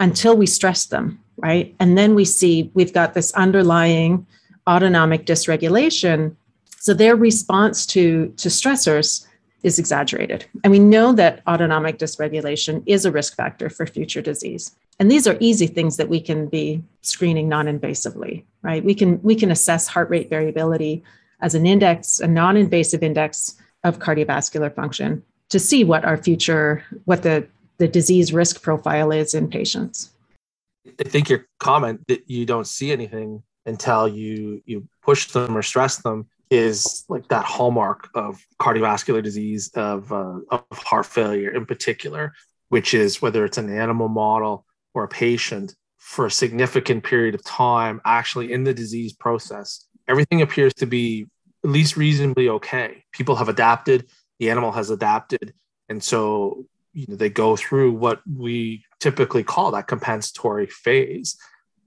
until 0.00 0.36
we 0.36 0.46
stressed 0.46 0.90
them, 0.90 1.20
right? 1.36 1.74
And 1.78 1.96
then 1.96 2.14
we 2.14 2.24
see 2.24 2.70
we've 2.74 2.92
got 2.92 3.14
this 3.14 3.32
underlying 3.34 4.26
autonomic 4.68 5.26
dysregulation. 5.26 6.36
So 6.78 6.94
their 6.94 7.16
response 7.16 7.86
to, 7.86 8.28
to 8.36 8.48
stressors 8.48 9.26
is 9.62 9.78
exaggerated. 9.78 10.44
And 10.64 10.70
we 10.70 10.78
know 10.78 11.12
that 11.12 11.42
autonomic 11.46 11.98
dysregulation 11.98 12.82
is 12.86 13.04
a 13.04 13.12
risk 13.12 13.36
factor 13.36 13.70
for 13.70 13.86
future 13.86 14.20
disease. 14.22 14.74
And 14.98 15.10
these 15.10 15.26
are 15.26 15.36
easy 15.40 15.66
things 15.66 15.96
that 15.96 16.08
we 16.08 16.20
can 16.20 16.48
be 16.48 16.82
screening 17.00 17.48
non-invasively, 17.48 18.44
right? 18.62 18.84
We 18.84 18.94
can 18.94 19.20
we 19.22 19.34
can 19.34 19.50
assess 19.50 19.86
heart 19.88 20.10
rate 20.10 20.28
variability 20.28 21.02
as 21.40 21.54
an 21.54 21.66
index, 21.66 22.20
a 22.20 22.26
non-invasive 22.26 23.02
index 23.02 23.56
of 23.84 23.98
cardiovascular 23.98 24.72
function 24.74 25.22
to 25.48 25.58
see 25.58 25.84
what 25.84 26.04
our 26.04 26.16
future, 26.16 26.84
what 27.04 27.22
the, 27.22 27.46
the 27.78 27.88
disease 27.88 28.32
risk 28.32 28.62
profile 28.62 29.10
is 29.10 29.34
in 29.34 29.50
patients. 29.50 30.12
I 30.86 31.04
think 31.04 31.28
your 31.28 31.46
comment 31.58 32.00
that 32.08 32.28
you 32.28 32.46
don't 32.46 32.66
see 32.66 32.92
anything 32.92 33.42
until 33.66 34.08
you 34.08 34.62
you 34.66 34.88
push 35.02 35.26
them 35.32 35.56
or 35.56 35.62
stress 35.62 35.98
them 35.98 36.26
is 36.50 37.04
like 37.08 37.26
that 37.28 37.44
hallmark 37.44 38.08
of 38.14 38.44
cardiovascular 38.60 39.22
disease 39.22 39.70
of 39.74 40.12
uh, 40.12 40.38
of 40.50 40.64
heart 40.72 41.06
failure 41.06 41.50
in 41.54 41.64
particular 41.66 42.32
which 42.68 42.94
is 42.94 43.20
whether 43.20 43.44
it's 43.44 43.58
an 43.58 43.70
animal 43.70 44.08
model 44.08 44.64
or 44.94 45.04
a 45.04 45.08
patient 45.08 45.74
for 45.98 46.26
a 46.26 46.30
significant 46.30 47.04
period 47.04 47.34
of 47.34 47.44
time 47.44 48.00
actually 48.04 48.52
in 48.52 48.64
the 48.64 48.74
disease 48.74 49.12
process 49.12 49.86
everything 50.08 50.42
appears 50.42 50.74
to 50.74 50.86
be 50.86 51.26
at 51.64 51.70
least 51.70 51.96
reasonably 51.96 52.48
okay. 52.48 53.04
People 53.12 53.36
have 53.36 53.48
adapted. 53.48 54.08
The 54.38 54.50
animal 54.50 54.72
has 54.72 54.90
adapted. 54.90 55.54
And 55.88 56.02
so 56.02 56.66
you 56.92 57.06
know 57.08 57.16
they 57.16 57.30
go 57.30 57.56
through 57.56 57.92
what 57.92 58.20
we 58.26 58.84
typically 59.00 59.42
call 59.42 59.70
that 59.70 59.86
compensatory 59.86 60.66
phase 60.66 61.38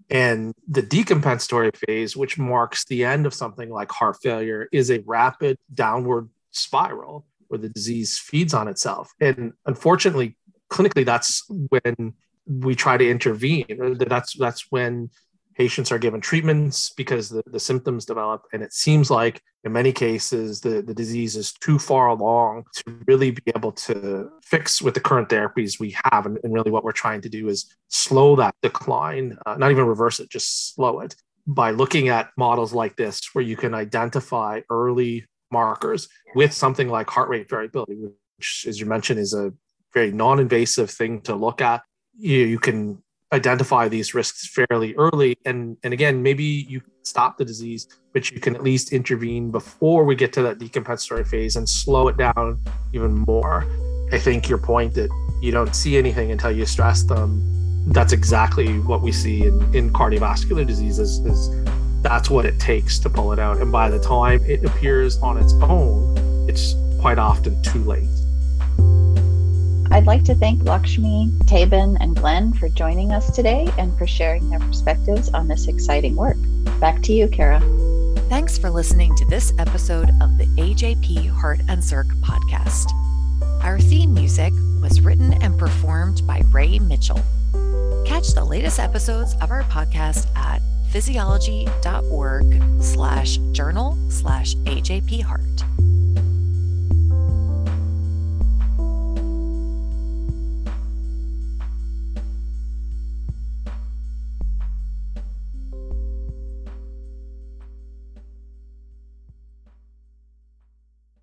and 0.10 0.54
the 0.68 0.84
decompensatory 0.84 1.76
phase, 1.76 2.16
which 2.16 2.38
marks 2.38 2.86
the 2.86 3.04
end 3.04 3.26
of 3.26 3.34
something 3.34 3.70
like 3.70 3.92
heart 3.92 4.18
failure, 4.22 4.68
is 4.72 4.92
a 4.92 5.00
rapid 5.06 5.58
downward 5.74 6.30
spiral 6.52 7.26
where 7.48 7.60
the 7.60 7.70
disease 7.70 8.18
feeds 8.20 8.54
on 8.54 8.68
itself. 8.68 9.14
And 9.20 9.54
unfortunately, 9.66 10.38
clinically, 10.72 11.06
that's 11.06 11.44
when 11.48 12.14
we 12.48 12.76
try 12.76 12.98
to 12.98 13.10
intervene. 13.10 13.98
That's 13.98 14.38
that's 14.38 14.72
when 14.72 15.10
patients 15.56 15.92
are 15.92 16.00
given 16.00 16.20
treatments 16.20 16.90
because 16.90 17.30
the, 17.30 17.42
the 17.48 17.60
symptoms 17.60 18.06
develop. 18.06 18.44
And 18.54 18.62
it 18.62 18.74
seems 18.74 19.10
like 19.10 19.42
in 19.64 19.72
many 19.72 19.92
cases, 19.92 20.62
the, 20.62 20.82
the 20.82 20.94
disease 20.94 21.36
is 21.36 21.54
too 21.54 21.80
far 21.80 22.08
along 22.08 22.66
to 22.76 22.84
really 23.08 23.32
be 23.32 23.42
able 23.56 23.72
to 23.72 24.30
fix 24.44 24.82
with 24.82 24.94
the 24.94 25.00
current 25.00 25.30
therapies 25.30 25.80
we 25.80 25.96
have. 26.12 26.26
And, 26.26 26.38
and 26.44 26.54
really, 26.54 26.72
what 26.72 26.84
we're 26.84 26.92
trying 26.92 27.22
to 27.22 27.30
do 27.30 27.48
is 27.48 27.74
slow 27.88 28.36
that 28.36 28.56
decline, 28.62 29.38
uh, 29.46 29.56
not 29.56 29.72
even 29.72 29.86
reverse 29.86 30.20
it, 30.20 30.30
just 30.30 30.76
slow 30.76 31.00
it 31.00 31.16
by 31.48 31.72
looking 31.72 32.10
at 32.10 32.32
models 32.38 32.74
like 32.74 32.96
this, 32.96 33.22
where 33.34 33.44
you 33.44 33.56
can 33.56 33.74
identify 33.74 34.62
early 34.70 35.26
markers 35.52 36.10
with 36.36 36.52
something 36.52 36.90
like 36.90 37.10
heart 37.10 37.30
rate 37.30 37.50
variability, 37.50 37.96
which, 38.38 38.66
as 38.68 38.80
you 38.80 38.86
mentioned, 38.86 39.20
is 39.20 39.34
a 39.34 39.54
very 39.94 40.12
non 40.12 40.40
invasive 40.40 40.90
thing 40.90 41.22
to 41.22 41.36
look 41.36 41.62
at. 41.62 41.82
You, 42.18 42.40
you 42.46 42.60
can 42.60 43.02
identify 43.36 43.88
these 43.88 44.16
risks 44.16 44.48
fairly 44.48 44.96
early. 44.96 45.38
And 45.46 45.78
and 45.84 45.94
again 45.94 46.24
maybe 46.24 46.44
you 46.44 46.82
stop 47.04 47.38
the 47.38 47.46
disease 47.46 47.88
but 48.14 48.32
you 48.32 48.40
can 48.40 48.56
at 48.56 48.64
least 48.64 48.94
intervene 48.94 49.52
before 49.52 50.06
we 50.06 50.16
get 50.16 50.32
to 50.34 50.42
that 50.42 50.58
decompensatory 50.58 51.28
phase 51.28 51.56
and 51.56 51.68
slow 51.68 52.08
it 52.08 52.18
down 52.18 52.60
even 52.94 53.14
more. 53.28 53.66
I 54.12 54.18
think 54.18 54.50
your 54.50 54.58
point 54.58 54.94
that 54.96 55.10
you 55.42 55.52
don't 55.52 55.76
see 55.76 55.98
anything 55.98 56.32
until 56.32 56.52
you 56.52 56.66
stress 56.66 57.04
them 57.04 57.52
that's 57.88 58.14
exactly 58.14 58.80
what 58.80 59.02
we 59.02 59.12
see 59.12 59.46
in, 59.46 59.76
in 59.76 59.94
cardiovascular 59.94 60.66
diseases 60.66 61.20
is 61.20 61.40
that's 62.02 62.32
what 62.32 62.46
it 62.46 62.60
takes 62.60 62.98
to 62.98 63.10
pull 63.10 63.32
it 63.32 63.38
out. 63.38 63.58
And 63.58 63.72
by 63.72 63.90
the 63.90 64.00
time 64.00 64.44
it 64.46 64.64
appears 64.66 65.18
on 65.18 65.38
its 65.38 65.54
own 65.62 66.16
it's 66.50 66.74
quite 67.00 67.20
often 67.20 67.62
too 67.62 67.84
late 67.84 68.15
I'd 69.92 70.06
like 70.06 70.24
to 70.26 70.36
thank 70.36 70.64
Lakshmi, 70.64 71.32
Tabin, 71.46 71.98
and 72.00 72.16
Glenn 72.16 72.54
for 72.54 72.70
joining 72.70 73.12
us 73.12 73.34
today 73.36 73.68
and 73.78 73.98
for 73.98 74.08
sharing 74.08 74.50
their 74.50 74.60
perspectives 74.60 75.30
on 75.30 75.48
this 75.48 75.68
exciting 75.68 76.16
work. 76.16 76.38
Back 76.80 77.02
to 77.04 77.14
you, 77.14 77.28
Kara. 77.28 77.62
Thanks 78.30 78.58
for 78.58 78.70
listening 78.70 79.16
to 79.16 79.26
this 79.26 79.54
episode 79.60 80.10
of 80.22 80.38
the 80.38 80.48
AJP 80.58 81.30
Heart 81.30 81.62
and 81.70 81.84
Circ 81.84 82.08
podcast. 82.22 82.92
Our 83.64 83.80
theme 83.80 84.14
music 84.14 84.52
was 84.82 85.02
written 85.02 85.34
and 85.42 85.58
performed 85.58 86.26
by 86.26 86.42
Ray 86.52 86.80
Mitchell. 86.80 87.22
Catch 88.06 88.34
the 88.34 88.44
latest 88.44 88.80
episodes 88.80 89.36
of 89.42 89.52
our 89.52 89.64
podcast 89.64 90.28
at 90.36 90.62
physiology.org 90.92 92.62
slash 92.82 93.38
journal 93.52 93.98
slash 94.10 94.56
AJP 94.56 95.22
Heart. 95.22 95.75